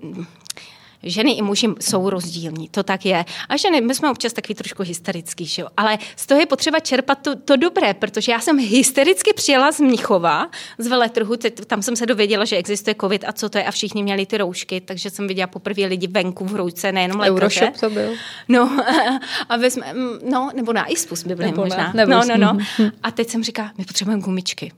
ženy 1.03 1.31
i 1.31 1.41
muži 1.41 1.67
jsou 1.79 2.09
rozdílní, 2.09 2.69
to 2.69 2.83
tak 2.83 3.05
je. 3.05 3.25
A 3.49 3.57
ženy, 3.57 3.81
my 3.81 3.95
jsme 3.95 4.11
občas 4.11 4.33
takový 4.33 4.55
trošku 4.55 4.83
hysterický, 4.83 5.45
že 5.45 5.61
jo? 5.61 5.67
ale 5.77 5.97
z 6.15 6.25
toho 6.25 6.39
je 6.39 6.45
potřeba 6.45 6.79
čerpat 6.79 7.19
to, 7.21 7.35
to 7.35 7.55
dobré, 7.55 7.93
protože 7.93 8.31
já 8.31 8.39
jsem 8.39 8.59
hystericky 8.59 9.33
přijela 9.33 9.71
z 9.71 9.79
Mnichova, 9.79 10.49
z 10.77 10.87
veletrhu, 10.87 11.35
tam 11.67 11.81
jsem 11.81 11.95
se 11.95 12.05
dověděla, 12.05 12.45
že 12.45 12.55
existuje 12.55 12.95
covid 13.01 13.23
a 13.27 13.31
co 13.31 13.49
to 13.49 13.57
je 13.57 13.63
a 13.63 13.71
všichni 13.71 14.03
měli 14.03 14.25
ty 14.25 14.37
roušky, 14.37 14.81
takže 14.81 15.09
jsem 15.09 15.27
viděla 15.27 15.47
poprvé 15.47 15.85
lidi 15.85 16.07
venku 16.07 16.45
v 16.45 16.55
rouce, 16.55 16.91
nejenom 16.91 17.19
lékaře. 17.19 17.61
Euroshop 17.61 17.79
to 17.79 17.89
byl? 17.89 18.13
No, 18.47 18.85
a 19.49 19.55
jsme, 19.57 19.93
no, 20.29 20.51
nebo 20.55 20.73
na 20.73 20.91
ISPUS 20.91 21.23
by 21.23 21.35
byly 21.35 21.51
nebo 21.51 21.61
možná. 21.61 21.91
Ne, 21.93 22.05
no, 22.05 22.21
no, 22.25 22.37
no. 22.37 22.57
A 23.03 23.11
teď 23.11 23.29
jsem 23.29 23.43
říkala, 23.43 23.71
my 23.77 23.85
potřebujeme 23.85 24.21
gumičky 24.21 24.71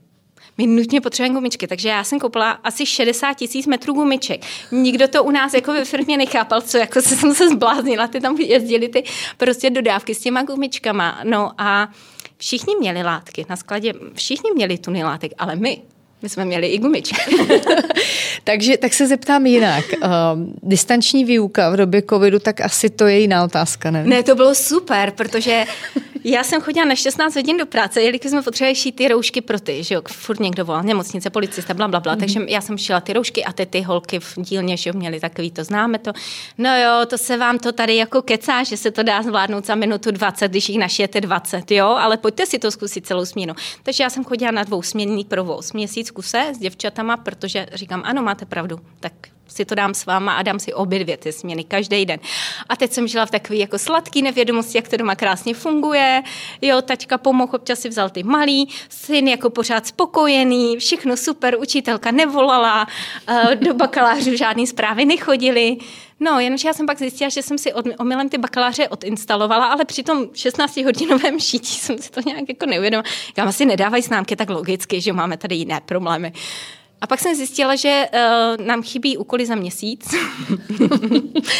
my 0.58 0.66
nutně 0.66 1.00
potřebujeme 1.00 1.34
gumičky, 1.34 1.66
takže 1.66 1.88
já 1.88 2.04
jsem 2.04 2.20
koupila 2.20 2.50
asi 2.50 2.86
60 2.86 3.34
tisíc 3.34 3.66
metrů 3.66 3.92
gumiček. 3.92 4.40
Nikdo 4.72 5.08
to 5.08 5.24
u 5.24 5.30
nás 5.30 5.54
jako 5.54 5.72
ve 5.72 5.84
firmě 5.84 6.16
nechápal, 6.16 6.60
co 6.60 6.78
jako 6.78 7.02
se 7.02 7.16
jsem 7.16 7.34
se 7.34 7.48
zbláznila, 7.48 8.08
ty 8.08 8.20
tam 8.20 8.36
jezdili 8.36 8.88
ty 8.88 9.04
prostě 9.36 9.70
dodávky 9.70 10.14
s 10.14 10.20
těma 10.20 10.42
gumičkama. 10.42 11.20
No 11.24 11.52
a 11.58 11.88
všichni 12.36 12.76
měli 12.76 13.02
látky 13.02 13.46
na 13.48 13.56
skladě, 13.56 13.92
všichni 14.14 14.50
měli 14.54 14.78
tuny 14.78 15.04
látek, 15.04 15.32
ale 15.38 15.56
my, 15.56 15.82
my 16.22 16.28
jsme 16.28 16.44
měli 16.44 16.66
i 16.66 16.78
gumičky. 16.78 17.16
Takže 18.44 18.76
tak 18.76 18.94
se 18.94 19.06
zeptám 19.06 19.46
jinak. 19.46 19.84
Uh, 20.02 20.10
distanční 20.62 21.24
výuka 21.24 21.70
v 21.70 21.76
době 21.76 22.02
covidu, 22.10 22.38
tak 22.38 22.60
asi 22.60 22.90
to 22.90 23.06
je 23.06 23.18
jiná 23.18 23.44
otázka, 23.44 23.90
ne? 23.90 24.04
Ne, 24.04 24.22
to 24.22 24.34
bylo 24.34 24.54
super, 24.54 25.10
protože 25.10 25.64
já 26.28 26.44
jsem 26.44 26.60
chodila 26.60 26.86
na 26.86 26.94
16 26.94 27.34
hodin 27.34 27.56
do 27.56 27.66
práce, 27.66 28.02
jelikož 28.02 28.30
jsme 28.30 28.42
potřebovali 28.42 28.74
šít 28.74 28.96
ty 28.96 29.08
roušky 29.08 29.40
pro 29.40 29.60
ty, 29.60 29.84
že 29.84 29.94
jo, 29.94 30.02
furt 30.12 30.40
někdo 30.40 30.64
volal, 30.64 30.82
nemocnice, 30.82 31.30
policista, 31.30 31.74
bla, 31.74 31.88
bla, 31.88 32.00
bla. 32.00 32.14
Mm-hmm. 32.14 32.20
Takže 32.20 32.40
já 32.48 32.60
jsem 32.60 32.78
šila 32.78 33.00
ty 33.00 33.12
roušky 33.12 33.44
a 33.44 33.52
ty, 33.52 33.66
ty 33.66 33.80
holky 33.80 34.20
v 34.20 34.34
dílně, 34.36 34.76
že 34.76 34.90
jo, 34.90 34.94
měli 34.96 35.20
takový, 35.20 35.50
to 35.50 35.64
známe 35.64 35.98
to. 35.98 36.12
No 36.58 36.78
jo, 36.78 37.06
to 37.06 37.18
se 37.18 37.36
vám 37.36 37.58
to 37.58 37.72
tady 37.72 37.96
jako 37.96 38.22
kecá, 38.22 38.62
že 38.62 38.76
se 38.76 38.90
to 38.90 39.02
dá 39.02 39.22
zvládnout 39.22 39.66
za 39.66 39.74
minutu 39.74 40.10
20, 40.10 40.48
když 40.48 40.68
jich 40.68 40.78
našijete 40.78 41.20
20, 41.20 41.70
jo, 41.70 41.86
ale 41.86 42.16
pojďte 42.16 42.46
si 42.46 42.58
to 42.58 42.70
zkusit 42.70 43.06
celou 43.06 43.24
směnu. 43.24 43.54
Takže 43.82 44.04
já 44.04 44.10
jsem 44.10 44.24
chodila 44.24 44.50
na 44.50 44.64
dvousměnný 44.64 45.24
provoz, 45.24 45.72
měsíc 45.72 46.05
kuse 46.10 46.52
s 46.54 46.58
děvčatama, 46.58 47.16
protože 47.16 47.66
říkám, 47.72 48.02
ano, 48.04 48.22
máte 48.22 48.46
pravdu, 48.46 48.80
tak 49.00 49.12
si 49.48 49.64
to 49.64 49.74
dám 49.74 49.94
s 49.94 50.06
váma 50.06 50.32
a 50.32 50.42
dám 50.42 50.58
si 50.58 50.74
obě 50.74 50.98
dvě 50.98 51.16
ty 51.16 51.32
směny 51.32 51.64
každý 51.64 52.06
den. 52.06 52.20
A 52.68 52.76
teď 52.76 52.92
jsem 52.92 53.08
žila 53.08 53.26
v 53.26 53.30
takové 53.30 53.56
jako 53.58 53.78
sladký 53.78 54.22
nevědomosti, 54.22 54.78
jak 54.78 54.88
to 54.88 54.96
doma 54.96 55.14
krásně 55.14 55.54
funguje. 55.54 56.22
Jo, 56.62 56.82
tačka 56.82 57.18
pomohl, 57.18 57.52
občas 57.56 57.80
si 57.80 57.88
vzal 57.88 58.10
ty 58.10 58.22
malý, 58.22 58.68
syn 58.88 59.28
jako 59.28 59.50
pořád 59.50 59.86
spokojený, 59.86 60.76
všechno 60.76 61.16
super, 61.16 61.56
učitelka 61.58 62.10
nevolala, 62.10 62.86
eh, 63.28 63.56
do 63.56 63.74
bakalářů 63.74 64.36
žádný 64.36 64.66
zprávy 64.66 65.04
nechodily. 65.04 65.76
No, 66.20 66.40
jenomže 66.40 66.68
já 66.68 66.74
jsem 66.74 66.86
pak 66.86 66.98
zjistila, 66.98 67.30
že 67.30 67.42
jsem 67.42 67.58
si 67.58 67.72
od, 67.72 67.86
omylem 67.98 68.28
ty 68.28 68.38
bakaláře 68.38 68.88
odinstalovala, 68.88 69.66
ale 69.66 69.84
při 69.84 70.02
tom 70.02 70.24
16-hodinovém 70.24 71.38
šítí 71.38 71.74
jsem 71.74 71.98
si 71.98 72.10
to 72.10 72.20
nějak 72.26 72.48
jako 72.48 72.66
neuvědomila. 72.66 73.04
Já 73.36 73.44
asi 73.44 73.64
nedávají 73.64 74.02
známky 74.02 74.36
tak 74.36 74.50
logicky, 74.50 75.00
že 75.00 75.12
máme 75.12 75.36
tady 75.36 75.54
jiné 75.54 75.80
problémy. 75.86 76.32
A 77.00 77.06
pak 77.06 77.20
jsem 77.20 77.34
zjistila, 77.34 77.76
že 77.76 78.08
uh, 78.14 78.66
nám 78.66 78.82
chybí 78.82 79.16
úkoly 79.16 79.46
za 79.46 79.54
měsíc. 79.54 80.08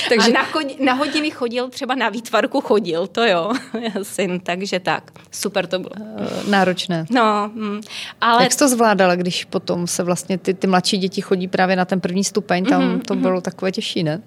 takže... 0.08 0.30
A 0.30 0.32
na, 0.32 0.44
chod, 0.44 0.80
na 0.80 0.92
hodiny 0.92 1.30
chodil, 1.30 1.68
třeba 1.68 1.94
na 1.94 2.08
výtvarku 2.08 2.60
chodil, 2.60 3.06
to 3.06 3.24
jo, 3.24 3.52
syn, 4.02 4.40
takže 4.40 4.80
tak. 4.80 5.10
Super 5.30 5.66
to 5.66 5.78
bylo. 5.78 5.92
Uh, 6.00 6.50
náročné. 6.50 7.06
No, 7.10 7.50
mm, 7.54 7.80
ale... 8.20 8.42
Jak 8.42 8.52
jsi 8.52 8.58
to 8.58 8.68
zvládala, 8.68 9.14
když 9.14 9.44
potom 9.44 9.86
se 9.86 10.02
vlastně 10.02 10.38
ty, 10.38 10.54
ty 10.54 10.66
mladší 10.66 10.98
děti 10.98 11.20
chodí 11.20 11.48
právě 11.48 11.76
na 11.76 11.84
ten 11.84 12.00
první 12.00 12.24
stupeň, 12.24 12.64
tam 12.64 12.82
mm-hmm, 12.82 13.00
to 13.00 13.14
bylo 13.14 13.38
mm-hmm. 13.38 13.42
takové 13.42 13.72
těžší, 13.72 14.02
ne? 14.02 14.22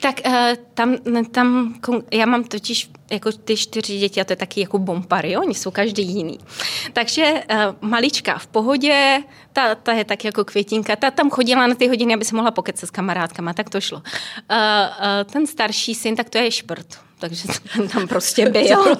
Tak 0.00 0.20
uh, 0.26 0.32
tam, 0.74 0.96
tam, 1.30 1.74
já 2.12 2.26
mám 2.26 2.44
totiž 2.44 2.90
jako 3.10 3.32
ty 3.32 3.56
čtyři 3.56 3.98
děti 3.98 4.20
a 4.20 4.24
to 4.24 4.32
je 4.32 4.36
taky 4.36 4.60
jako 4.60 4.78
bompary, 4.78 5.36
oni 5.36 5.54
jsou 5.54 5.70
každý 5.70 6.02
jiný. 6.02 6.38
Takže 6.92 7.32
uh, 7.32 7.88
malička 7.90 8.38
v 8.38 8.46
pohodě, 8.46 9.22
ta, 9.52 9.74
ta 9.74 9.92
je 9.92 10.04
tak 10.04 10.24
jako 10.24 10.44
květinka, 10.44 10.96
ta 10.96 11.10
tam 11.10 11.30
chodila 11.30 11.66
na 11.66 11.74
ty 11.74 11.88
hodiny, 11.88 12.14
aby 12.14 12.24
se 12.24 12.36
mohla 12.36 12.50
pokecat 12.50 12.88
s 12.88 12.90
kamarádkama, 12.90 13.52
tak 13.52 13.70
to 13.70 13.80
šlo. 13.80 13.98
Uh, 13.98 14.04
uh, 14.56 15.32
ten 15.32 15.46
starší 15.46 15.94
syn, 15.94 16.16
tak 16.16 16.30
to 16.30 16.38
je 16.38 16.50
šprt, 16.50 16.86
takže 17.18 17.48
ten 17.76 17.88
tam 17.88 18.08
prostě 18.08 18.48
byl. 18.50 18.96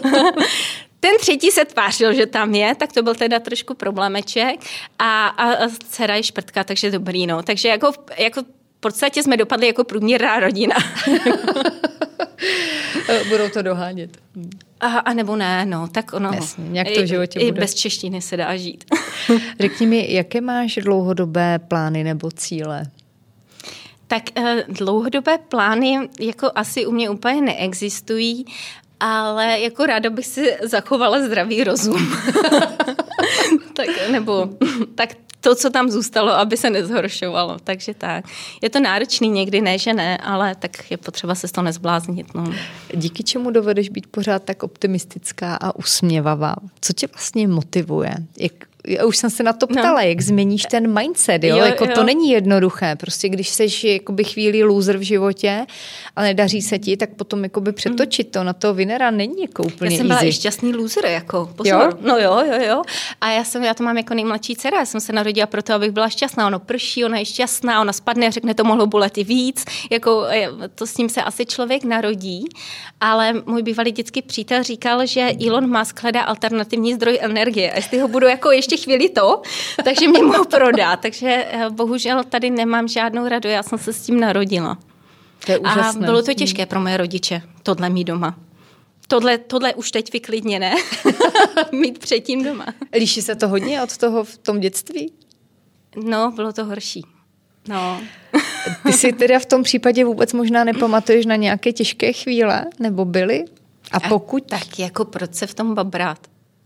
Ten 1.00 1.18
třetí 1.20 1.50
se 1.50 1.64
tvářil, 1.64 2.14
že 2.14 2.26
tam 2.26 2.54
je, 2.54 2.74
tak 2.74 2.92
to 2.92 3.02
byl 3.02 3.14
teda 3.14 3.38
trošku 3.38 3.74
problémeček 3.74 4.60
a, 4.98 5.26
a, 5.26 5.52
a 5.52 5.68
dcera 5.88 6.14
je 6.14 6.22
šprtka, 6.22 6.64
takže 6.64 6.90
dobrý, 6.90 7.26
no. 7.26 7.42
Takže 7.42 7.68
jako, 7.68 7.92
jako 8.18 8.42
v 8.42 8.80
podstatě 8.80 9.22
jsme 9.22 9.36
dopadli 9.36 9.66
jako 9.66 9.84
průměrná 9.84 10.40
rodina. 10.40 10.76
Budou 13.28 13.48
to 13.48 13.62
dohánět. 13.62 14.18
A, 14.80 14.86
a 14.86 15.12
nebo 15.12 15.36
ne, 15.36 15.66
no, 15.66 15.88
tak 15.88 16.12
ono. 16.12 16.30
Jasně, 16.34 16.64
nějak 16.68 16.88
to 16.94 17.02
v 17.02 17.06
životě 17.06 17.40
i, 17.40 17.44
bude. 17.44 17.58
I 17.58 17.60
bez 17.60 17.74
češtiny 17.74 18.22
se 18.22 18.36
dá 18.36 18.56
žít. 18.56 18.84
Řekni 19.60 19.86
mi, 19.86 20.12
jaké 20.12 20.40
máš 20.40 20.74
dlouhodobé 20.74 21.58
plány 21.58 22.04
nebo 22.04 22.30
cíle? 22.30 22.86
Tak 24.06 24.22
eh, 24.36 24.64
dlouhodobé 24.68 25.38
plány 25.38 26.08
jako 26.20 26.50
asi 26.54 26.86
u 26.86 26.92
mě 26.92 27.10
úplně 27.10 27.42
neexistují, 27.42 28.44
ale 29.00 29.60
jako 29.60 29.86
ráda 29.86 30.10
bych 30.10 30.26
si 30.26 30.56
zachovala 30.62 31.22
zdravý 31.22 31.64
rozum. 31.64 32.12
tak, 33.72 33.88
nebo 34.10 34.48
tak 34.94 35.08
to, 35.40 35.54
co 35.54 35.70
tam 35.70 35.90
zůstalo, 35.90 36.32
aby 36.32 36.56
se 36.56 36.70
nezhoršovalo. 36.70 37.56
Takže 37.64 37.94
tak. 37.94 38.24
Je 38.62 38.70
to 38.70 38.80
náročný 38.80 39.28
někdy, 39.28 39.60
ne, 39.60 39.78
že 39.78 39.92
ne, 39.92 40.18
ale 40.18 40.54
tak 40.54 40.90
je 40.90 40.96
potřeba 40.96 41.34
se 41.34 41.48
z 41.48 41.52
toho 41.52 41.64
nezbláznit. 41.64 42.34
No. 42.34 42.52
Díky 42.94 43.22
čemu 43.22 43.50
dovedeš 43.50 43.88
být 43.88 44.06
pořád 44.06 44.42
tak 44.42 44.62
optimistická 44.62 45.54
a 45.54 45.76
usměvavá? 45.76 46.54
Co 46.80 46.92
tě 46.92 47.06
vlastně 47.06 47.48
motivuje? 47.48 48.14
Jak, 48.38 48.52
už 49.06 49.16
jsem 49.16 49.30
se 49.30 49.42
na 49.42 49.52
to 49.52 49.66
no. 49.70 49.76
ptala, 49.76 50.00
no. 50.00 50.08
jak 50.08 50.20
změníš 50.20 50.62
ten 50.70 51.00
mindset, 51.00 51.44
jo? 51.44 51.56
jo 51.56 51.64
jako 51.64 51.84
jo. 51.84 51.90
to 51.94 52.04
není 52.04 52.30
jednoduché, 52.30 52.96
prostě 52.96 53.28
když 53.28 53.48
seš 53.48 53.84
jakoby 53.84 54.24
chvíli 54.24 54.64
loser 54.64 54.96
v 54.98 55.02
životě 55.02 55.66
a 56.16 56.22
nedaří 56.22 56.62
se 56.62 56.78
ti, 56.78 56.96
tak 56.96 57.10
potom 57.10 57.44
jakoby 57.44 57.72
přetočit 57.72 58.30
to 58.30 58.44
na 58.44 58.52
to 58.52 58.74
vinera 58.74 59.10
není 59.10 59.42
jako 59.42 59.62
úplně 59.62 59.94
Já 59.94 59.96
jsem 59.96 60.06
byla 60.06 60.24
i 60.24 60.32
šťastný 60.32 60.74
loser, 60.74 61.06
jako 61.06 61.50
pozor. 61.56 61.82
Jo? 61.82 61.98
No 62.00 62.18
jo, 62.18 62.42
jo, 62.46 62.62
jo. 62.68 62.82
A 63.20 63.30
já 63.30 63.44
jsem, 63.44 63.64
já 63.64 63.74
to 63.74 63.84
mám 63.84 63.96
jako 63.96 64.14
nejmladší 64.14 64.56
dcera, 64.56 64.78
já 64.78 64.86
jsem 64.86 65.00
se 65.00 65.12
narodila 65.12 65.46
proto, 65.46 65.74
abych 65.74 65.90
byla 65.90 66.08
šťastná. 66.08 66.46
Ono 66.46 66.58
prší, 66.58 67.04
ona 67.04 67.18
je 67.18 67.24
šťastná, 67.24 67.80
ona 67.80 67.92
spadne 67.92 68.26
a 68.26 68.30
řekne, 68.30 68.54
to 68.54 68.64
mohlo 68.64 68.86
bolet 68.86 69.18
i 69.18 69.24
víc. 69.24 69.64
Jako, 69.90 70.26
to 70.74 70.86
s 70.86 70.96
ním 70.96 71.08
se 71.08 71.22
asi 71.22 71.46
člověk 71.46 71.84
narodí, 71.84 72.44
ale 73.00 73.32
můj 73.46 73.62
bývalý 73.62 73.92
dětský 73.92 74.22
přítel 74.22 74.62
říkal, 74.62 75.06
že 75.06 75.32
Elon 75.46 75.78
Musk 75.78 76.02
hledá 76.02 76.22
alternativní 76.22 76.94
zdroj 76.94 77.18
energie. 77.20 77.72
A 77.72 77.76
jestli 77.76 77.98
ho 77.98 78.08
budu 78.08 78.26
jako 78.26 78.50
ještě 78.50 78.69
chvíli 78.76 79.08
to, 79.08 79.42
takže 79.84 80.08
mě 80.08 80.22
mohl 80.22 80.44
prodat. 80.44 81.00
Takže 81.00 81.46
eh, 81.50 81.70
bohužel 81.70 82.24
tady 82.24 82.50
nemám 82.50 82.88
žádnou 82.88 83.28
radu, 83.28 83.48
já 83.48 83.62
jsem 83.62 83.78
se 83.78 83.92
s 83.92 84.02
tím 84.02 84.20
narodila. 84.20 84.78
To 85.46 85.52
je 85.52 85.58
úžasné. 85.58 86.06
A 86.06 86.06
bylo 86.06 86.22
to 86.22 86.34
těžké 86.34 86.66
pro 86.66 86.80
moje 86.80 86.96
rodiče, 86.96 87.42
tohle 87.62 87.90
mít 87.90 88.04
doma. 88.04 88.38
Tohle, 89.08 89.38
tohle 89.38 89.74
už 89.74 89.90
teď 89.90 90.12
vyklidněné, 90.12 90.74
mít 91.72 91.98
předtím 91.98 92.44
doma. 92.44 92.66
Líší 92.98 93.22
se 93.22 93.34
to 93.34 93.48
hodně 93.48 93.82
od 93.82 93.96
toho 93.96 94.24
v 94.24 94.38
tom 94.38 94.60
dětství? 94.60 95.12
No, 96.04 96.30
bylo 96.30 96.52
to 96.52 96.64
horší. 96.64 97.04
No. 97.68 98.00
Ty 98.86 98.92
si 98.92 99.12
teda 99.12 99.38
v 99.38 99.46
tom 99.46 99.62
případě 99.62 100.04
vůbec 100.04 100.32
možná 100.32 100.64
nepamatuješ 100.64 101.26
na 101.26 101.36
nějaké 101.36 101.72
těžké 101.72 102.12
chvíle, 102.12 102.64
nebo 102.78 103.04
byly? 103.04 103.44
A 103.92 104.00
pokud... 104.00 104.52
A 104.52 104.58
tak 104.58 104.78
jako 104.78 105.04
proč 105.04 105.34
se 105.34 105.46
v 105.46 105.54
tom 105.54 105.74
babrat? 105.74 106.18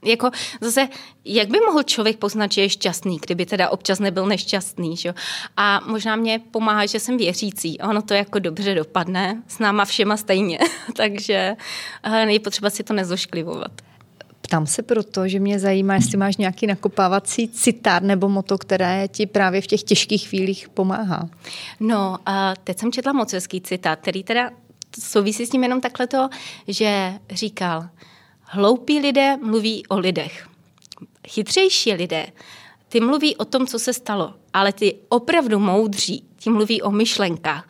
Jako 0.05 0.31
zase, 0.61 0.89
jak 1.25 1.49
by 1.49 1.59
mohl 1.61 1.83
člověk 1.83 2.19
poznat, 2.19 2.53
že 2.53 2.63
je 2.63 2.69
šťastný, 2.69 3.19
kdyby 3.27 3.47
teda 3.47 3.69
občas 3.69 3.99
nebyl 3.99 4.27
nešťastný, 4.27 4.97
že? 4.97 5.15
A 5.57 5.81
možná 5.87 6.17
mě 6.17 6.41
pomáhá, 6.51 6.87
že 6.87 7.01
jsem 7.01 7.17
věřící. 7.17 7.79
Ono 7.79 8.03
to 8.03 8.15
jako 8.15 8.39
dobře 8.39 8.75
dopadne, 8.75 9.43
s 9.49 9.59
náma 9.59 9.85
všema 9.85 10.17
stejně. 10.17 10.59
Takže 10.97 11.57
eh, 12.03 12.33
je 12.33 12.41
potřeba 12.41 12.71
si 12.71 12.85
to 12.85 12.95
nezošklivovat. 12.95 13.73
Ptám 14.41 14.67
se 14.67 14.83
proto, 14.83 15.29
že 15.29 15.41
mě 15.41 15.59
zajímá, 15.59 15.95
jestli 15.95 16.19
máš 16.19 16.37
nějaký 16.37 16.67
nakopávací 16.67 17.49
citát 17.49 18.03
nebo 18.03 18.29
moto, 18.29 18.59
které 18.59 19.09
ti 19.09 19.27
právě 19.27 19.61
v 19.61 19.67
těch 19.67 19.83
těžkých 19.83 20.29
chvílích 20.29 20.69
pomáhá. 20.69 21.29
No, 21.81 22.19
a 22.27 22.55
teď 22.65 22.79
jsem 22.79 22.93
četla 22.93 23.13
moc 23.13 23.33
hezký 23.33 23.61
citát, 23.61 23.99
který 23.99 24.25
teda 24.25 24.51
souvisí 25.01 25.47
s 25.47 25.51
tím 25.51 25.63
jenom 25.63 25.81
takhle 25.81 26.07
to, 26.07 26.29
že 26.69 27.15
říkal, 27.31 27.89
Hloupí 28.55 29.01
lidé 29.01 29.37
mluví 29.37 29.87
o 29.87 29.99
lidech. 29.99 30.49
Chytřejší 31.29 31.93
lidé, 31.93 32.27
ty 32.89 33.01
mluví 33.01 33.37
o 33.37 33.45
tom, 33.45 33.67
co 33.67 33.79
se 33.79 33.93
stalo, 33.93 34.35
ale 34.53 34.73
ty 34.73 34.95
opravdu 35.09 35.59
moudří, 35.59 36.25
ti 36.37 36.51
mluví 36.51 36.83
o 36.83 36.91
myšlenkách. 36.91 37.69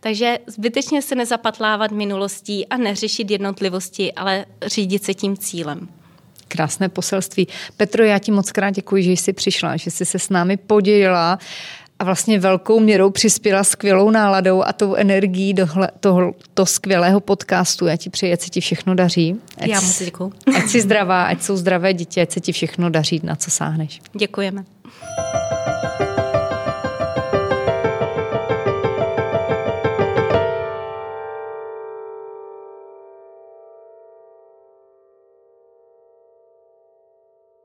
Takže 0.00 0.38
zbytečně 0.46 1.02
se 1.02 1.14
nezapatlávat 1.14 1.90
minulostí 1.90 2.66
a 2.66 2.76
neřešit 2.76 3.30
jednotlivosti, 3.30 4.12
ale 4.12 4.46
řídit 4.66 5.04
se 5.04 5.14
tím 5.14 5.36
cílem. 5.36 5.88
Krásné 6.48 6.88
poselství. 6.88 7.48
Petro, 7.76 8.04
já 8.04 8.18
ti 8.18 8.32
moc 8.32 8.52
krát 8.52 8.70
děkuji, 8.70 9.02
že 9.02 9.10
jsi 9.10 9.32
přišla, 9.32 9.76
že 9.76 9.90
jsi 9.90 10.04
se 10.04 10.18
s 10.18 10.28
námi 10.28 10.56
podělila 10.56 11.38
a 11.98 12.04
vlastně 12.04 12.38
velkou 12.38 12.80
měrou 12.80 13.10
přispěla 13.10 13.64
skvělou 13.64 14.10
náladou 14.10 14.62
a 14.62 14.72
tou 14.72 14.94
energií 14.94 15.54
do 15.54 15.66
toho, 16.00 16.34
to 16.54 16.66
skvělého 16.66 17.20
podcastu. 17.20 17.86
Já 17.86 17.96
ti 17.96 18.10
přeji, 18.10 18.32
ať 18.32 18.40
se 18.40 18.48
ti 18.50 18.60
všechno 18.60 18.94
daří. 18.94 19.36
Ať, 19.58 19.68
Já 19.68 19.80
moc 19.80 20.02
děkuji. 20.02 20.32
Ať 20.56 20.68
jsi 20.68 20.80
zdravá, 20.80 21.24
ať 21.24 21.42
jsou 21.42 21.56
zdravé 21.56 21.94
děti, 21.94 22.20
ať 22.20 22.32
se 22.32 22.40
ti 22.40 22.52
všechno 22.52 22.90
daří, 22.90 23.20
na 23.24 23.36
co 23.36 23.50
sáhneš. 23.50 24.00
Děkujeme. 24.12 24.64